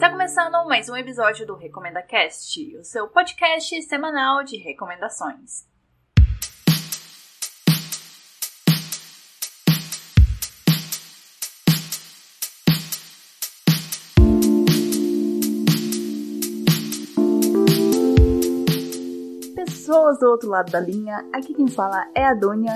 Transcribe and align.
Está 0.00 0.08
começando 0.08 0.66
mais 0.66 0.88
um 0.88 0.96
episódio 0.96 1.46
do 1.46 1.54
Recomenda 1.54 2.00
Cast, 2.00 2.74
o 2.78 2.82
seu 2.82 3.06
podcast 3.06 3.82
semanal 3.82 4.42
de 4.42 4.56
recomendações. 4.56 5.68
Pessoas 19.54 20.18
do 20.18 20.30
outro 20.30 20.48
lado 20.48 20.72
da 20.72 20.80
linha, 20.80 21.28
aqui 21.30 21.52
quem 21.52 21.68
fala 21.68 22.10
é 22.14 22.24
a 22.24 22.32
Dônia 22.32 22.72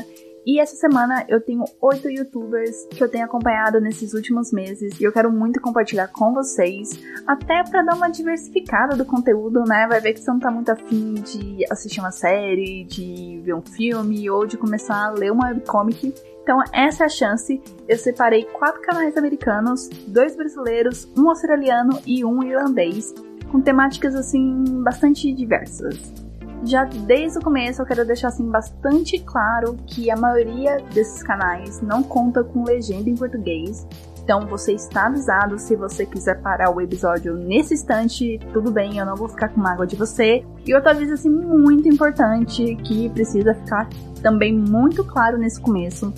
e 0.46 0.60
essa 0.60 0.76
semana 0.76 1.24
eu 1.28 1.40
tenho 1.40 1.64
oito 1.80 2.10
youtubers 2.10 2.86
que 2.90 3.02
eu 3.02 3.08
tenho 3.08 3.24
acompanhado 3.24 3.80
nesses 3.80 4.12
últimos 4.12 4.52
meses 4.52 5.00
e 5.00 5.04
eu 5.04 5.12
quero 5.12 5.32
muito 5.32 5.60
compartilhar 5.60 6.08
com 6.08 6.34
vocês, 6.34 6.90
até 7.26 7.62
para 7.64 7.82
dar 7.82 7.94
uma 7.94 8.10
diversificada 8.10 8.94
do 8.94 9.06
conteúdo, 9.06 9.64
né? 9.64 9.86
Vai 9.88 10.00
ver 10.00 10.12
que 10.12 10.20
você 10.20 10.30
não 10.30 10.38
tá 10.38 10.50
muito 10.50 10.70
afim 10.70 11.14
de 11.14 11.64
assistir 11.70 12.00
uma 12.00 12.10
série, 12.10 12.84
de 12.84 13.40
ver 13.42 13.54
um 13.54 13.62
filme 13.62 14.28
ou 14.28 14.46
de 14.46 14.58
começar 14.58 15.06
a 15.06 15.10
ler 15.10 15.32
uma 15.32 15.48
webcomic. 15.48 16.14
Então, 16.42 16.62
essa 16.74 17.04
é 17.04 17.06
a 17.06 17.08
chance. 17.08 17.62
Eu 17.88 17.96
separei 17.96 18.44
quatro 18.44 18.82
canais 18.82 19.16
americanos, 19.16 19.88
dois 20.06 20.36
brasileiros, 20.36 21.08
um 21.16 21.30
australiano 21.30 21.98
e 22.06 22.22
um 22.22 22.42
irlandês, 22.42 23.14
com 23.50 23.62
temáticas 23.62 24.14
assim 24.14 24.62
bastante 24.82 25.32
diversas 25.32 26.23
já 26.64 26.84
desde 26.84 27.38
o 27.38 27.42
começo 27.42 27.82
eu 27.82 27.86
quero 27.86 28.06
deixar 28.06 28.28
assim 28.28 28.48
bastante 28.48 29.18
claro 29.18 29.76
que 29.86 30.10
a 30.10 30.16
maioria 30.16 30.78
desses 30.92 31.22
canais 31.22 31.80
não 31.80 32.02
conta 32.02 32.42
com 32.42 32.64
legenda 32.64 33.08
em 33.08 33.14
português. 33.14 33.86
Então 34.22 34.46
você 34.46 34.72
está 34.72 35.06
avisado 35.06 35.58
se 35.58 35.76
você 35.76 36.06
quiser 36.06 36.40
parar 36.40 36.74
o 36.74 36.80
episódio 36.80 37.34
nesse 37.34 37.74
instante, 37.74 38.40
tudo 38.54 38.70
bem, 38.70 38.96
eu 38.96 39.04
não 39.04 39.14
vou 39.14 39.28
ficar 39.28 39.50
com 39.50 39.60
mágoa 39.60 39.86
de 39.86 39.96
você. 39.96 40.42
E 40.66 40.74
outro 40.74 40.90
aviso 40.90 41.12
assim 41.12 41.28
muito 41.28 41.88
importante 41.88 42.74
que 42.76 43.10
precisa 43.10 43.54
ficar 43.54 43.86
também 44.22 44.56
muito 44.56 45.04
claro 45.04 45.36
nesse 45.36 45.60
começo 45.60 46.12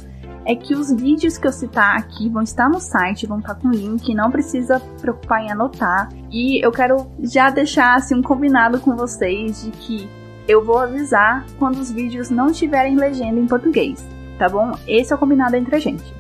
é 0.46 0.54
que 0.54 0.76
os 0.76 0.92
vídeos 0.92 1.36
que 1.36 1.48
eu 1.48 1.52
citar 1.52 1.98
aqui 1.98 2.28
vão 2.28 2.42
estar 2.42 2.68
no 2.68 2.78
site, 2.78 3.26
vão 3.26 3.40
estar 3.40 3.56
com 3.56 3.68
link, 3.68 4.14
não 4.14 4.30
precisa 4.30 4.78
preocupar 5.00 5.42
em 5.42 5.50
anotar. 5.50 6.08
E 6.30 6.64
eu 6.64 6.70
quero 6.70 7.08
já 7.20 7.50
deixar 7.50 7.96
assim 7.96 8.14
um 8.14 8.22
combinado 8.22 8.78
com 8.78 8.94
vocês 8.94 9.64
de 9.64 9.72
que 9.72 10.08
eu 10.48 10.64
vou 10.64 10.78
avisar 10.78 11.44
quando 11.58 11.76
os 11.78 11.90
vídeos 11.90 12.30
não 12.30 12.52
tiverem 12.52 12.96
legenda 12.96 13.40
em 13.40 13.46
português, 13.46 14.06
tá 14.38 14.48
bom? 14.48 14.72
Esse 14.86 15.12
é 15.12 15.16
o 15.16 15.18
combinado 15.18 15.56
entre 15.56 15.76
a 15.76 15.78
gente. 15.78 16.14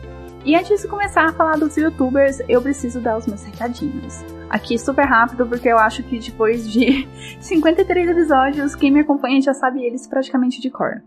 E 0.44 0.54
antes 0.54 0.82
de 0.82 0.88
começar 0.88 1.24
a 1.24 1.32
falar 1.32 1.56
dos 1.56 1.76
youtubers, 1.76 2.40
eu 2.48 2.62
preciso 2.62 3.00
dar 3.00 3.18
os 3.18 3.26
meus 3.26 3.42
recadinhos. 3.42 4.24
Aqui 4.48 4.78
super 4.78 5.04
rápido, 5.04 5.44
porque 5.44 5.68
eu 5.68 5.76
acho 5.76 6.04
que 6.04 6.20
depois 6.20 6.70
de 6.70 7.08
53 7.40 8.10
episódios, 8.10 8.76
quem 8.76 8.92
me 8.92 9.00
acompanha 9.00 9.40
já 9.40 9.52
sabe 9.52 9.84
eles 9.84 10.06
praticamente 10.06 10.60
de 10.60 10.70
cor. 10.70 11.02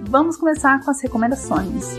vamos 0.08 0.38
começar 0.38 0.80
com 0.86 0.92
as 0.92 1.02
recomendações. 1.02 1.98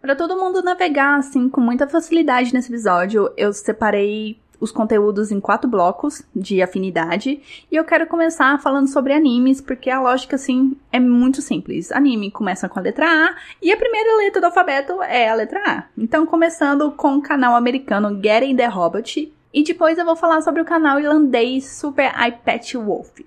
Para 0.00 0.16
todo 0.16 0.36
mundo 0.36 0.62
navegar 0.62 1.18
assim 1.18 1.46
com 1.48 1.60
muita 1.60 1.86
facilidade 1.86 2.54
nesse 2.54 2.72
episódio, 2.72 3.30
eu 3.36 3.52
separei 3.52 4.40
os 4.58 4.72
conteúdos 4.72 5.30
em 5.30 5.38
quatro 5.38 5.68
blocos 5.68 6.22
de 6.34 6.62
afinidade 6.62 7.40
e 7.70 7.76
eu 7.76 7.84
quero 7.84 8.06
começar 8.06 8.60
falando 8.60 8.88
sobre 8.88 9.12
animes 9.12 9.60
porque 9.60 9.90
a 9.90 10.00
lógica 10.00 10.36
assim 10.36 10.74
é 10.90 10.98
muito 10.98 11.42
simples. 11.42 11.92
Anime 11.92 12.30
começa 12.30 12.66
com 12.66 12.78
a 12.78 12.82
letra 12.82 13.06
A 13.06 13.36
e 13.60 13.70
a 13.70 13.76
primeira 13.76 14.16
letra 14.16 14.40
do 14.40 14.46
alfabeto 14.46 15.02
é 15.02 15.28
a 15.28 15.34
letra 15.34 15.62
A. 15.66 15.84
Então 15.96 16.24
começando 16.24 16.90
com 16.92 17.16
o 17.16 17.22
canal 17.22 17.54
americano 17.54 18.18
Getting 18.22 18.56
the 18.56 18.66
Robot 18.66 19.30
e 19.52 19.62
depois 19.62 19.98
eu 19.98 20.04
vou 20.06 20.16
falar 20.16 20.40
sobre 20.40 20.62
o 20.62 20.64
canal 20.64 20.98
irlandês 20.98 21.66
Super 21.66 22.10
iPad 22.26 22.74
Wolf. 22.74 23.20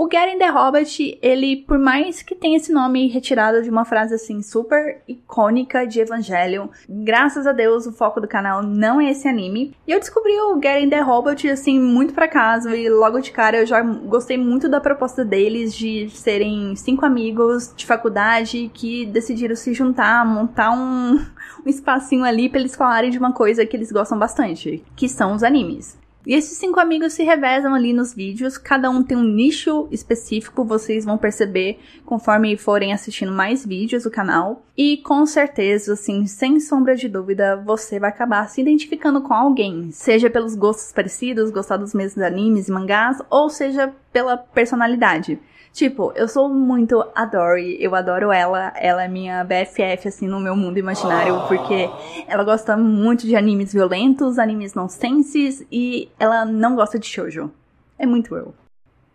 O 0.00 0.08
Getting 0.08 0.38
the 0.38 0.48
Hobbit, 0.48 1.18
ele, 1.20 1.56
por 1.56 1.76
mais 1.76 2.22
que 2.22 2.36
tenha 2.36 2.56
esse 2.56 2.72
nome 2.72 3.08
retirado 3.08 3.60
de 3.64 3.68
uma 3.68 3.84
frase 3.84 4.14
assim 4.14 4.40
super 4.42 5.02
icônica 5.08 5.84
de 5.84 5.98
Evangelion, 5.98 6.68
graças 6.88 7.48
a 7.48 7.52
Deus 7.52 7.84
o 7.84 7.90
foco 7.90 8.20
do 8.20 8.28
canal 8.28 8.62
não 8.62 9.00
é 9.00 9.10
esse 9.10 9.26
anime. 9.26 9.74
E 9.84 9.90
eu 9.90 9.98
descobri 9.98 10.30
o 10.40 10.54
Getting 10.62 10.90
the 10.90 11.00
Hobbit 11.00 11.50
assim 11.50 11.80
muito 11.80 12.14
por 12.14 12.22
acaso 12.22 12.68
e 12.68 12.88
logo 12.88 13.18
de 13.18 13.32
cara 13.32 13.56
eu 13.56 13.66
já 13.66 13.82
gostei 13.82 14.38
muito 14.38 14.68
da 14.68 14.80
proposta 14.80 15.24
deles 15.24 15.74
de 15.74 16.08
serem 16.10 16.76
cinco 16.76 17.04
amigos 17.04 17.74
de 17.74 17.84
faculdade 17.84 18.70
que 18.72 19.04
decidiram 19.04 19.56
se 19.56 19.74
juntar, 19.74 20.24
montar 20.24 20.70
um, 20.70 21.14
um 21.66 21.68
espacinho 21.68 22.24
ali 22.24 22.48
para 22.48 22.60
eles 22.60 22.76
falarem 22.76 23.10
de 23.10 23.18
uma 23.18 23.32
coisa 23.32 23.66
que 23.66 23.76
eles 23.76 23.90
gostam 23.90 24.16
bastante, 24.16 24.84
que 24.94 25.08
são 25.08 25.34
os 25.34 25.42
animes. 25.42 25.98
E 26.26 26.34
esses 26.34 26.58
cinco 26.58 26.78
amigos 26.78 27.14
se 27.14 27.22
revezam 27.22 27.74
ali 27.74 27.92
nos 27.92 28.12
vídeos, 28.12 28.58
cada 28.58 28.90
um 28.90 29.02
tem 29.02 29.16
um 29.16 29.22
nicho 29.22 29.88
específico, 29.90 30.64
vocês 30.64 31.04
vão 31.04 31.16
perceber 31.16 31.78
conforme 32.04 32.56
forem 32.56 32.92
assistindo 32.92 33.32
mais 33.32 33.64
vídeos 33.64 34.02
do 34.02 34.10
canal. 34.10 34.62
E 34.76 34.98
com 34.98 35.24
certeza, 35.24 35.94
assim, 35.94 36.26
sem 36.26 36.60
sombra 36.60 36.94
de 36.94 37.08
dúvida, 37.08 37.56
você 37.56 37.98
vai 37.98 38.10
acabar 38.10 38.48
se 38.48 38.60
identificando 38.60 39.22
com 39.22 39.32
alguém, 39.32 39.90
seja 39.90 40.28
pelos 40.28 40.54
gostos 40.54 40.92
parecidos, 40.92 41.50
gostar 41.50 41.76
dos 41.76 41.94
mesmos 41.94 42.22
animes 42.22 42.68
e 42.68 42.72
mangás, 42.72 43.22
ou 43.30 43.48
seja 43.48 43.94
pela 44.12 44.36
personalidade. 44.36 45.38
Tipo, 45.72 46.12
eu 46.16 46.26
sou 46.26 46.48
muito 46.48 47.04
a 47.14 47.24
Dory, 47.24 47.76
eu 47.80 47.94
adoro 47.94 48.32
ela, 48.32 48.72
ela 48.76 49.04
é 49.04 49.08
minha 49.08 49.44
BFF, 49.44 50.08
assim, 50.08 50.26
no 50.26 50.40
meu 50.40 50.56
mundo 50.56 50.78
imaginário, 50.78 51.40
porque 51.46 51.88
ela 52.26 52.42
gosta 52.42 52.76
muito 52.76 53.26
de 53.26 53.36
animes 53.36 53.72
violentos, 53.72 54.38
animes 54.38 54.74
nonsenses, 54.74 55.64
e 55.70 56.08
ela 56.18 56.44
não 56.44 56.74
gosta 56.74 56.98
de 56.98 57.06
shoujo. 57.06 57.50
É 57.98 58.06
muito 58.06 58.34
eu. 58.34 58.54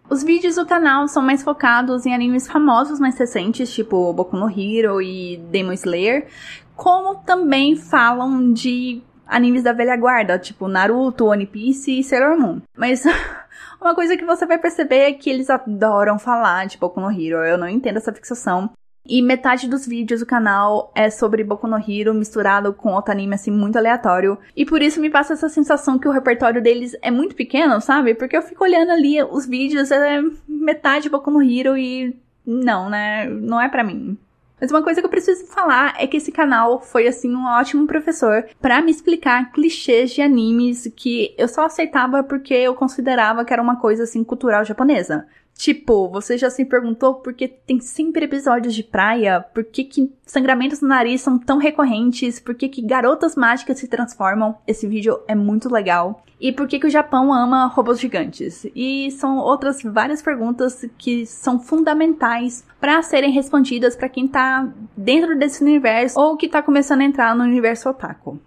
Os 0.09 0.21
vídeos 0.23 0.55
do 0.55 0.65
canal 0.65 1.07
são 1.07 1.23
mais 1.23 1.41
focados 1.41 2.05
em 2.05 2.13
animes 2.13 2.47
famosos 2.47 2.99
mais 2.99 3.17
recentes, 3.17 3.73
tipo 3.73 4.13
Boku 4.13 4.35
no 4.35 4.49
Hero 4.49 5.01
e 5.01 5.37
Demon 5.49 5.73
Slayer, 5.73 6.27
como 6.75 7.15
também 7.15 7.75
falam 7.75 8.51
de 8.51 9.01
animes 9.25 9.63
da 9.63 9.73
velha 9.73 9.95
guarda, 9.95 10.37
tipo 10.37 10.67
Naruto, 10.67 11.25
One 11.25 11.45
Piece 11.45 11.99
e 11.99 12.03
Sailor 12.03 12.37
Moon. 12.37 12.61
Mas 12.77 13.03
uma 13.83 13.95
coisa 13.95 14.17
que 14.17 14.25
você 14.25 14.45
vai 14.45 14.57
perceber 14.57 14.99
é 14.99 15.13
que 15.13 15.29
eles 15.29 15.49
adoram 15.49 16.17
falar 16.17 16.65
de 16.65 16.77
Boku 16.77 16.99
no 16.99 17.11
Hero. 17.11 17.37
Eu 17.43 17.57
não 17.57 17.67
entendo 17.67 17.97
essa 17.97 18.13
fixação. 18.13 18.71
E 19.05 19.21
metade 19.21 19.67
dos 19.67 19.85
vídeos 19.85 20.21
do 20.21 20.25
canal 20.25 20.89
é 20.95 21.09
sobre 21.09 21.43
Boku 21.43 21.67
no 21.67 21.77
Hero 21.77 22.13
misturado 22.13 22.73
com 22.73 22.93
outro 22.93 23.11
anime 23.11 23.35
assim 23.35 23.51
muito 23.51 23.77
aleatório. 23.77 24.37
E 24.55 24.65
por 24.65 24.81
isso 24.81 25.01
me 25.01 25.09
passa 25.09 25.33
essa 25.33 25.49
sensação 25.49 25.99
que 25.99 26.07
o 26.07 26.11
repertório 26.11 26.61
deles 26.61 26.95
é 27.01 27.11
muito 27.11 27.35
pequeno, 27.35 27.81
sabe? 27.81 28.15
Porque 28.15 28.37
eu 28.37 28.41
fico 28.41 28.63
olhando 28.63 28.91
ali 28.91 29.21
os 29.21 29.45
vídeos, 29.45 29.91
é 29.91 30.21
metade 30.47 31.09
Boku 31.09 31.29
no 31.29 31.41
Hero 31.41 31.77
e 31.77 32.17
não, 32.45 32.89
né? 32.89 33.27
Não 33.27 33.59
é 33.59 33.67
para 33.67 33.83
mim. 33.83 34.17
Mas 34.63 34.71
uma 34.71 34.81
coisa 34.81 35.01
que 35.01 35.05
eu 35.05 35.11
preciso 35.11 35.45
falar 35.47 35.93
é 35.99 36.07
que 36.07 36.15
esse 36.15 36.31
canal 36.31 36.79
foi 36.79 37.05
assim 37.05 37.35
um 37.35 37.45
ótimo 37.45 37.85
professor 37.85 38.45
para 38.61 38.81
me 38.81 38.91
explicar 38.91 39.51
clichês 39.51 40.11
de 40.11 40.21
animes 40.21 40.89
que 40.95 41.35
eu 41.37 41.49
só 41.49 41.65
aceitava 41.65 42.23
porque 42.23 42.53
eu 42.53 42.73
considerava 42.73 43.43
que 43.43 43.51
era 43.51 43.61
uma 43.61 43.75
coisa 43.75 44.03
assim 44.03 44.23
cultural 44.23 44.63
japonesa. 44.63 45.27
Tipo, 45.55 46.09
você 46.09 46.37
já 46.37 46.49
se 46.49 46.65
perguntou 46.65 47.15
por 47.15 47.33
que 47.33 47.47
tem 47.47 47.79
sempre 47.79 48.25
episódios 48.25 48.73
de 48.73 48.83
praia? 48.83 49.39
Por 49.53 49.63
que, 49.63 49.83
que 49.83 50.11
sangramentos 50.25 50.81
no 50.81 50.87
nariz 50.87 51.21
são 51.21 51.37
tão 51.37 51.57
recorrentes? 51.57 52.39
Por 52.39 52.55
que, 52.55 52.67
que 52.67 52.81
garotas 52.81 53.35
mágicas 53.35 53.79
se 53.79 53.87
transformam? 53.87 54.57
Esse 54.67 54.87
vídeo 54.87 55.19
é 55.27 55.35
muito 55.35 55.71
legal. 55.71 56.23
E 56.41 56.51
por 56.51 56.67
que, 56.67 56.79
que 56.79 56.87
o 56.87 56.89
Japão 56.89 57.31
ama 57.31 57.67
robôs 57.67 57.99
gigantes? 57.99 58.65
E 58.75 59.09
são 59.11 59.37
outras 59.37 59.81
várias 59.81 60.21
perguntas 60.21 60.85
que 60.97 61.25
são 61.25 61.59
fundamentais 61.59 62.65
para 62.81 63.01
serem 63.01 63.31
respondidas 63.31 63.95
para 63.95 64.09
quem 64.09 64.27
tá 64.27 64.67
dentro 64.97 65.37
desse 65.37 65.63
universo 65.63 66.19
ou 66.19 66.35
que 66.35 66.49
tá 66.49 66.61
começando 66.61 67.01
a 67.01 67.05
entrar 67.05 67.35
no 67.35 67.43
universo 67.43 67.87
otaku. 67.89 68.37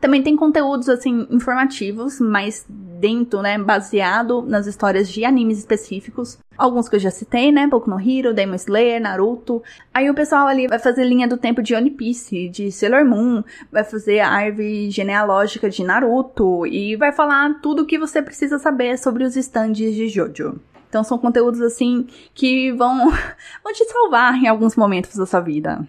Também 0.00 0.22
tem 0.22 0.36
conteúdos, 0.36 0.88
assim, 0.88 1.26
informativos, 1.30 2.20
mas 2.20 2.64
dentro, 2.98 3.40
né, 3.42 3.58
baseado 3.58 4.42
nas 4.42 4.66
histórias 4.66 5.08
de 5.08 5.24
animes 5.24 5.58
específicos. 5.58 6.38
Alguns 6.56 6.88
que 6.88 6.96
eu 6.96 7.00
já 7.00 7.10
citei, 7.10 7.52
né, 7.52 7.66
Boku 7.66 7.88
no 7.88 8.00
Hero, 8.00 8.34
Demon 8.34 8.56
Slayer, 8.56 9.00
Naruto. 9.00 9.62
Aí 9.94 10.10
o 10.10 10.14
pessoal 10.14 10.46
ali 10.46 10.66
vai 10.66 10.78
fazer 10.78 11.04
linha 11.04 11.28
do 11.28 11.36
tempo 11.36 11.62
de 11.62 11.74
One 11.74 11.90
Piece, 11.90 12.48
de 12.48 12.72
Sailor 12.72 13.04
Moon, 13.04 13.42
vai 13.70 13.84
fazer 13.84 14.20
a 14.20 14.28
árvore 14.28 14.90
genealógica 14.90 15.70
de 15.70 15.84
Naruto 15.84 16.66
e 16.66 16.96
vai 16.96 17.12
falar 17.12 17.60
tudo 17.60 17.82
o 17.82 17.86
que 17.86 17.98
você 17.98 18.20
precisa 18.20 18.58
saber 18.58 18.98
sobre 18.98 19.24
os 19.24 19.36
stands 19.36 19.94
de 19.94 20.08
Jojo. 20.08 20.60
Então 20.88 21.04
são 21.04 21.18
conteúdos 21.18 21.60
assim 21.60 22.06
que 22.34 22.72
vão, 22.72 23.10
vão 23.62 23.72
te 23.72 23.84
salvar 23.84 24.34
em 24.34 24.48
alguns 24.48 24.74
momentos 24.74 25.14
da 25.16 25.26
sua 25.26 25.40
vida. 25.40 25.86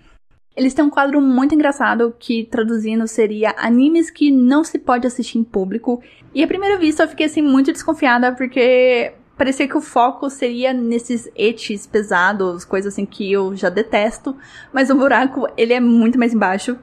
Eles 0.60 0.74
têm 0.74 0.84
um 0.84 0.90
quadro 0.90 1.22
muito 1.22 1.56
engraçado 1.56 2.14
que, 2.20 2.44
traduzindo, 2.44 3.08
seria 3.08 3.56
animes 3.58 4.10
que 4.10 4.30
não 4.30 4.62
se 4.62 4.78
pode 4.78 5.08
assistir 5.08 5.38
em 5.38 5.44
público. 5.44 6.04
E 6.36 6.44
à 6.44 6.48
primeira 6.48 6.78
vista 6.78 7.04
eu 7.04 7.08
fiquei 7.08 7.28
assim 7.28 7.42
muito 7.42 7.72
desconfiada 7.72 8.34
porque 8.34 9.14
parecia 9.38 9.70
que 9.70 9.78
o 9.78 9.82
foco 9.82 10.30
seria 10.30 10.74
nesses 10.74 11.32
etes 11.34 11.88
pesados, 11.88 12.66
coisas 12.66 12.92
assim 12.92 13.06
que 13.06 13.32
eu 13.32 13.56
já 13.56 13.70
detesto, 13.70 14.36
mas 14.74 14.90
o 14.90 14.96
buraco 14.96 15.48
ele 15.56 15.72
é 15.72 15.80
muito 15.80 16.20
mais 16.20 16.34
embaixo. 16.34 16.78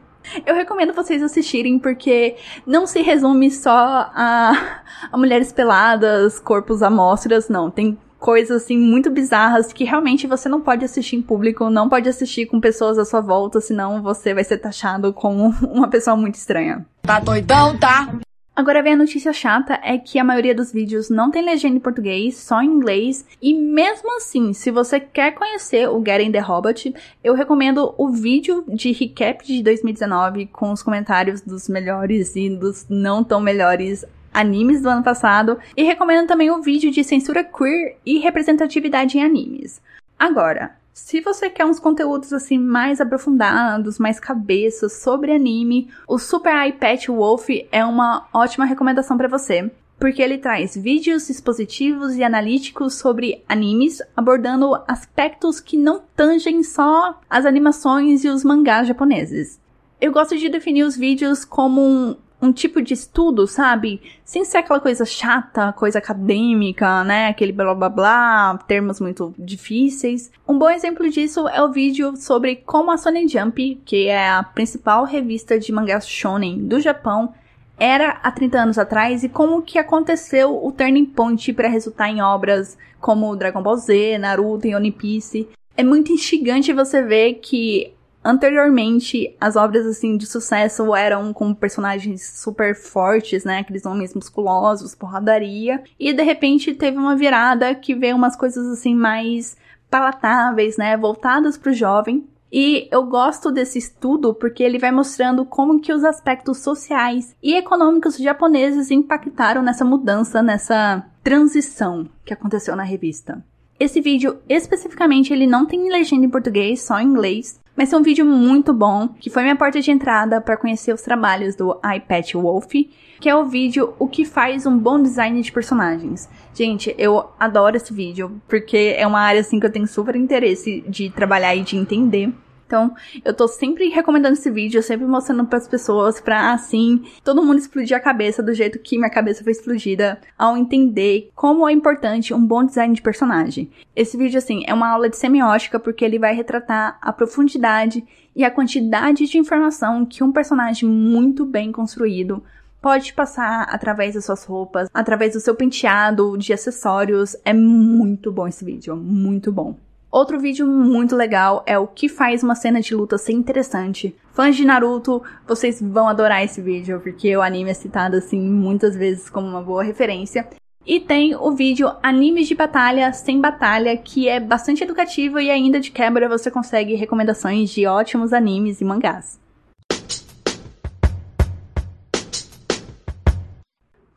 Eu 0.46 0.54
recomendo 0.54 0.94
vocês 0.94 1.22
assistirem 1.22 1.78
porque 1.78 2.36
não 2.66 2.86
se 2.86 3.02
resume 3.02 3.50
só 3.50 3.76
a, 3.76 4.80
a 5.12 5.18
mulheres 5.18 5.52
peladas, 5.52 6.40
corpos 6.40 6.82
amostras, 6.82 7.50
não. 7.50 7.70
Tem 7.70 7.98
coisas 8.18 8.62
assim 8.62 8.78
muito 8.78 9.10
bizarras 9.10 9.72
que 9.72 9.84
realmente 9.84 10.26
você 10.26 10.48
não 10.48 10.60
pode 10.60 10.84
assistir 10.84 11.16
em 11.16 11.22
público, 11.22 11.70
não 11.70 11.88
pode 11.88 12.08
assistir 12.08 12.46
com 12.46 12.60
pessoas 12.60 12.98
à 12.98 13.04
sua 13.04 13.20
volta, 13.20 13.60
senão 13.60 14.02
você 14.02 14.34
vai 14.34 14.44
ser 14.44 14.58
taxado 14.58 15.12
como 15.12 15.54
uma 15.70 15.88
pessoa 15.88 16.16
muito 16.16 16.34
estranha. 16.34 16.84
Tá 17.02 17.20
doidão, 17.20 17.76
tá? 17.78 18.18
Agora 18.56 18.82
vem 18.82 18.94
a 18.94 18.96
notícia 18.96 19.34
chata 19.34 19.78
é 19.82 19.98
que 19.98 20.18
a 20.18 20.24
maioria 20.24 20.54
dos 20.54 20.72
vídeos 20.72 21.10
não 21.10 21.30
tem 21.30 21.44
legenda 21.44 21.76
em 21.76 21.80
português, 21.80 22.38
só 22.38 22.62
em 22.62 22.66
inglês, 22.66 23.26
e 23.40 23.52
mesmo 23.52 24.16
assim, 24.16 24.54
se 24.54 24.70
você 24.70 24.98
quer 24.98 25.32
conhecer 25.32 25.86
o 25.90 26.02
Getting 26.02 26.32
the 26.32 26.38
Hobbit, 26.38 26.94
eu 27.22 27.34
recomendo 27.34 27.94
o 27.98 28.08
vídeo 28.08 28.64
de 28.66 28.92
recap 28.92 29.46
de 29.46 29.62
2019 29.62 30.46
com 30.46 30.72
os 30.72 30.82
comentários 30.82 31.42
dos 31.42 31.68
melhores 31.68 32.34
e 32.34 32.48
dos 32.48 32.86
não 32.88 33.22
tão 33.22 33.42
melhores 33.42 34.06
animes 34.36 34.82
do 34.82 34.90
ano 34.90 35.02
passado 35.02 35.58
e 35.74 35.82
recomendo 35.82 36.28
também 36.28 36.50
o 36.50 36.60
vídeo 36.60 36.90
de 36.90 37.02
censura 37.02 37.42
queer 37.42 37.96
e 38.04 38.18
representatividade 38.18 39.16
em 39.16 39.24
animes. 39.24 39.80
Agora, 40.18 40.76
se 40.92 41.22
você 41.22 41.48
quer 41.48 41.64
uns 41.64 41.78
conteúdos 41.78 42.32
assim 42.34 42.58
mais 42.58 43.00
aprofundados, 43.00 43.98
mais 43.98 44.20
cabeças 44.20 44.94
sobre 45.02 45.32
anime, 45.32 45.90
o 46.06 46.18
Super 46.18 46.68
iPad 46.68 47.06
Wolf 47.06 47.48
é 47.72 47.84
uma 47.84 48.28
ótima 48.32 48.66
recomendação 48.66 49.16
para 49.16 49.28
você, 49.28 49.70
porque 49.98 50.20
ele 50.20 50.36
traz 50.36 50.76
vídeos 50.76 51.30
expositivos 51.30 52.16
e 52.16 52.22
analíticos 52.22 52.94
sobre 52.94 53.42
animes, 53.48 54.02
abordando 54.14 54.74
aspectos 54.86 55.60
que 55.60 55.78
não 55.78 56.02
tangem 56.14 56.62
só 56.62 57.18
as 57.28 57.46
animações 57.46 58.22
e 58.24 58.28
os 58.28 58.44
mangás 58.44 58.86
japoneses. 58.86 59.58
Eu 59.98 60.12
gosto 60.12 60.36
de 60.36 60.50
definir 60.50 60.82
os 60.82 60.94
vídeos 60.94 61.42
como 61.42 61.80
um, 61.80 62.16
um 62.40 62.52
tipo 62.52 62.82
de 62.82 62.94
estudo, 62.94 63.46
sabe? 63.46 64.00
Sem 64.24 64.44
ser 64.44 64.58
aquela 64.58 64.80
coisa 64.80 65.04
chata, 65.04 65.72
coisa 65.72 65.98
acadêmica, 65.98 67.02
né? 67.04 67.28
Aquele 67.28 67.52
blá 67.52 67.74
blá 67.74 67.88
blá, 67.88 68.58
termos 68.66 69.00
muito 69.00 69.34
difíceis. 69.38 70.30
Um 70.46 70.58
bom 70.58 70.70
exemplo 70.70 71.08
disso 71.08 71.48
é 71.48 71.62
o 71.62 71.72
vídeo 71.72 72.16
sobre 72.16 72.56
como 72.56 72.90
a 72.90 72.96
Shonen 72.96 73.28
Jump, 73.28 73.80
que 73.84 74.08
é 74.08 74.28
a 74.28 74.42
principal 74.42 75.04
revista 75.04 75.58
de 75.58 75.72
mangás 75.72 76.06
shonen 76.06 76.66
do 76.66 76.80
Japão, 76.80 77.32
era 77.78 78.20
há 78.22 78.30
30 78.30 78.58
anos 78.58 78.78
atrás 78.78 79.22
e 79.22 79.28
como 79.28 79.62
que 79.62 79.78
aconteceu 79.78 80.64
o 80.64 80.72
turning 80.72 81.04
point 81.04 81.52
para 81.52 81.68
resultar 81.68 82.08
em 82.08 82.22
obras 82.22 82.76
como 83.00 83.36
Dragon 83.36 83.62
Ball 83.62 83.76
Z, 83.76 84.18
Naruto 84.18 84.66
e 84.66 84.74
One 84.74 84.90
Piece. 84.90 85.48
É 85.76 85.84
muito 85.84 86.10
instigante 86.10 86.72
você 86.72 87.02
ver 87.02 87.34
que 87.34 87.92
Anteriormente, 88.26 89.36
as 89.40 89.54
obras 89.54 89.86
assim 89.86 90.16
de 90.16 90.26
sucesso 90.26 90.96
eram 90.96 91.32
com 91.32 91.54
personagens 91.54 92.28
super 92.40 92.74
fortes, 92.74 93.44
né? 93.44 93.60
Aqueles 93.60 93.86
homens 93.86 94.14
musculosos, 94.14 94.96
porradaria. 94.96 95.80
E 95.96 96.12
de 96.12 96.24
repente 96.24 96.74
teve 96.74 96.98
uma 96.98 97.14
virada 97.14 97.72
que 97.72 97.94
veio 97.94 98.16
umas 98.16 98.34
coisas 98.34 98.66
assim 98.66 98.96
mais 98.96 99.56
palatáveis, 99.88 100.76
né? 100.76 100.96
Voltadas 100.96 101.56
para 101.56 101.70
o 101.70 101.74
jovem. 101.74 102.26
E 102.52 102.88
eu 102.90 103.04
gosto 103.06 103.52
desse 103.52 103.78
estudo 103.78 104.34
porque 104.34 104.62
ele 104.64 104.80
vai 104.80 104.90
mostrando 104.90 105.44
como 105.44 105.80
que 105.80 105.92
os 105.92 106.02
aspectos 106.02 106.58
sociais 106.58 107.36
e 107.40 107.54
econômicos 107.54 108.16
japoneses 108.16 108.90
impactaram 108.90 109.62
nessa 109.62 109.84
mudança, 109.84 110.42
nessa 110.42 111.06
transição 111.22 112.08
que 112.24 112.32
aconteceu 112.32 112.74
na 112.74 112.82
revista. 112.82 113.40
Esse 113.78 114.00
vídeo 114.00 114.38
especificamente 114.48 115.32
ele 115.32 115.46
não 115.46 115.66
tem 115.66 115.90
legenda 115.90 116.24
em 116.24 116.30
português, 116.30 116.80
só 116.80 116.98
em 116.98 117.06
inglês, 117.06 117.60
mas 117.76 117.92
é 117.92 117.96
um 117.96 118.02
vídeo 118.02 118.24
muito 118.24 118.72
bom, 118.72 119.08
que 119.20 119.28
foi 119.28 119.42
minha 119.42 119.54
porta 119.54 119.82
de 119.82 119.90
entrada 119.90 120.40
para 120.40 120.56
conhecer 120.56 120.94
os 120.94 121.02
trabalhos 121.02 121.54
do 121.54 121.78
iPad 121.94 122.32
Wolf, 122.32 122.72
que 123.20 123.28
é 123.28 123.36
o 123.36 123.44
vídeo 123.44 123.92
O 123.98 124.08
que 124.08 124.24
faz 124.24 124.64
um 124.64 124.78
bom 124.78 125.00
design 125.00 125.42
de 125.42 125.52
personagens. 125.52 126.26
Gente, 126.54 126.94
eu 126.96 127.26
adoro 127.38 127.76
esse 127.76 127.92
vídeo, 127.92 128.40
porque 128.48 128.94
é 128.96 129.06
uma 129.06 129.20
área 129.20 129.42
assim 129.42 129.60
que 129.60 129.66
eu 129.66 129.72
tenho 129.72 129.86
super 129.86 130.16
interesse 130.16 130.82
de 130.88 131.10
trabalhar 131.10 131.54
e 131.54 131.62
de 131.62 131.76
entender. 131.76 132.32
Então, 132.66 132.94
eu 133.24 133.32
tô 133.32 133.46
sempre 133.46 133.88
recomendando 133.88 134.34
esse 134.34 134.50
vídeo, 134.50 134.82
sempre 134.82 135.06
mostrando 135.06 135.46
para 135.46 135.58
as 135.58 135.68
pessoas 135.68 136.20
pra 136.20 136.52
assim, 136.52 137.04
todo 137.22 137.42
mundo 137.42 137.58
explodir 137.58 137.96
a 137.96 138.00
cabeça 138.00 138.42
do 138.42 138.52
jeito 138.52 138.80
que 138.80 138.98
minha 138.98 139.10
cabeça 139.10 139.44
foi 139.44 139.52
explodida 139.52 140.20
ao 140.36 140.56
entender 140.56 141.30
como 141.34 141.68
é 141.68 141.72
importante 141.72 142.34
um 142.34 142.44
bom 142.44 142.64
design 142.64 142.92
de 142.92 143.00
personagem. 143.00 143.70
Esse 143.94 144.16
vídeo 144.16 144.38
assim 144.38 144.64
é 144.66 144.74
uma 144.74 144.88
aula 144.88 145.08
de 145.08 145.16
semiótica 145.16 145.78
porque 145.78 146.04
ele 146.04 146.18
vai 146.18 146.34
retratar 146.34 146.98
a 147.00 147.12
profundidade 147.12 148.04
e 148.34 148.44
a 148.44 148.50
quantidade 148.50 149.26
de 149.26 149.38
informação 149.38 150.04
que 150.04 150.24
um 150.24 150.32
personagem 150.32 150.88
muito 150.88 151.46
bem 151.46 151.70
construído 151.70 152.42
pode 152.82 153.12
passar 153.12 153.62
através 153.70 154.14
das 154.14 154.24
suas 154.24 154.44
roupas, 154.44 154.88
através 154.92 155.32
do 155.32 155.40
seu 155.40 155.54
penteado, 155.54 156.36
de 156.36 156.52
acessórios. 156.52 157.36
É 157.44 157.52
muito 157.52 158.30
bom 158.30 158.46
esse 158.46 158.64
vídeo, 158.64 158.96
muito 158.96 159.50
bom. 159.52 159.76
Outro 160.10 160.38
vídeo 160.38 160.66
muito 160.66 161.16
legal 161.16 161.62
é 161.66 161.78
o 161.78 161.86
que 161.86 162.08
faz 162.08 162.42
uma 162.42 162.54
cena 162.54 162.80
de 162.80 162.94
luta 162.94 163.18
ser 163.18 163.32
interessante. 163.32 164.14
Fãs 164.32 164.56
de 164.56 164.64
Naruto, 164.64 165.22
vocês 165.46 165.80
vão 165.82 166.08
adorar 166.08 166.44
esse 166.44 166.60
vídeo, 166.60 167.00
porque 167.00 167.36
o 167.36 167.42
anime 167.42 167.70
é 167.70 167.74
citado 167.74 168.16
assim 168.16 168.40
muitas 168.40 168.96
vezes 168.96 169.28
como 169.28 169.46
uma 169.46 169.60
boa 169.60 169.82
referência. 169.82 170.48
E 170.86 171.00
tem 171.00 171.34
o 171.34 171.50
vídeo 171.50 171.92
Animes 172.02 172.46
de 172.46 172.54
Batalha 172.54 173.12
sem 173.12 173.40
Batalha, 173.40 173.96
que 173.96 174.28
é 174.28 174.38
bastante 174.38 174.84
educativo 174.84 175.40
e 175.40 175.50
ainda 175.50 175.80
de 175.80 175.90
quebra 175.90 176.28
você 176.28 176.50
consegue 176.50 176.94
recomendações 176.94 177.70
de 177.70 177.86
ótimos 177.86 178.32
animes 178.32 178.80
e 178.80 178.84
mangás. 178.84 179.40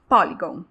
Polygon 0.07 0.63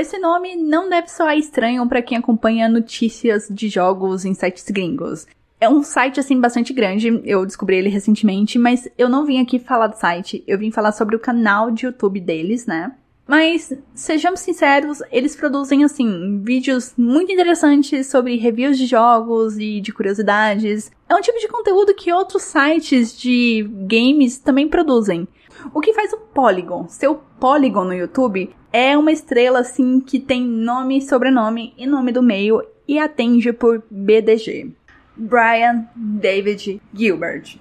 esse 0.00 0.18
nome 0.18 0.56
não 0.56 0.88
deve 0.88 1.08
soar 1.08 1.36
estranho 1.36 1.86
para 1.86 2.02
quem 2.02 2.16
acompanha 2.16 2.68
notícias 2.68 3.46
de 3.50 3.68
jogos 3.68 4.24
em 4.24 4.34
sites 4.34 4.64
gringos. 4.64 5.26
É 5.60 5.68
um 5.68 5.82
site 5.82 6.18
assim 6.18 6.40
bastante 6.40 6.72
grande, 6.72 7.20
eu 7.24 7.44
descobri 7.44 7.76
ele 7.76 7.90
recentemente, 7.90 8.58
mas 8.58 8.88
eu 8.96 9.10
não 9.10 9.26
vim 9.26 9.40
aqui 9.40 9.58
falar 9.58 9.88
do 9.88 9.98
site, 9.98 10.42
eu 10.46 10.58
vim 10.58 10.70
falar 10.70 10.92
sobre 10.92 11.14
o 11.14 11.20
canal 11.20 11.70
de 11.70 11.84
YouTube 11.84 12.18
deles, 12.18 12.64
né? 12.64 12.92
Mas, 13.28 13.72
sejamos 13.94 14.40
sinceros, 14.40 15.00
eles 15.12 15.36
produzem, 15.36 15.84
assim, 15.84 16.42
vídeos 16.42 16.94
muito 16.96 17.30
interessantes 17.30 18.08
sobre 18.08 18.36
reviews 18.36 18.76
de 18.76 18.86
jogos 18.86 19.56
e 19.56 19.80
de 19.80 19.92
curiosidades. 19.92 20.90
É 21.08 21.14
um 21.14 21.20
tipo 21.20 21.38
de 21.38 21.46
conteúdo 21.46 21.94
que 21.94 22.12
outros 22.12 22.42
sites 22.42 23.16
de 23.16 23.70
games 23.86 24.38
também 24.38 24.66
produzem. 24.66 25.28
O 25.72 25.80
que 25.80 25.92
faz 25.92 26.12
o 26.12 26.18
Polygon 26.18 26.88
ser 26.88 27.08
o 27.08 27.16
Polygon 27.16 27.84
no 27.84 27.94
YouTube 27.94 28.54
é 28.72 28.96
uma 28.96 29.12
estrela 29.12 29.60
assim 29.60 30.00
que 30.00 30.18
tem 30.18 30.42
nome, 30.42 31.00
sobrenome 31.02 31.74
e 31.76 31.86
nome 31.86 32.12
do 32.12 32.22
meio 32.22 32.62
e 32.86 32.98
atende 32.98 33.52
por 33.52 33.82
BDG. 33.90 34.72
Brian 35.16 35.86
David 35.94 36.80
Gilbert. 36.94 37.58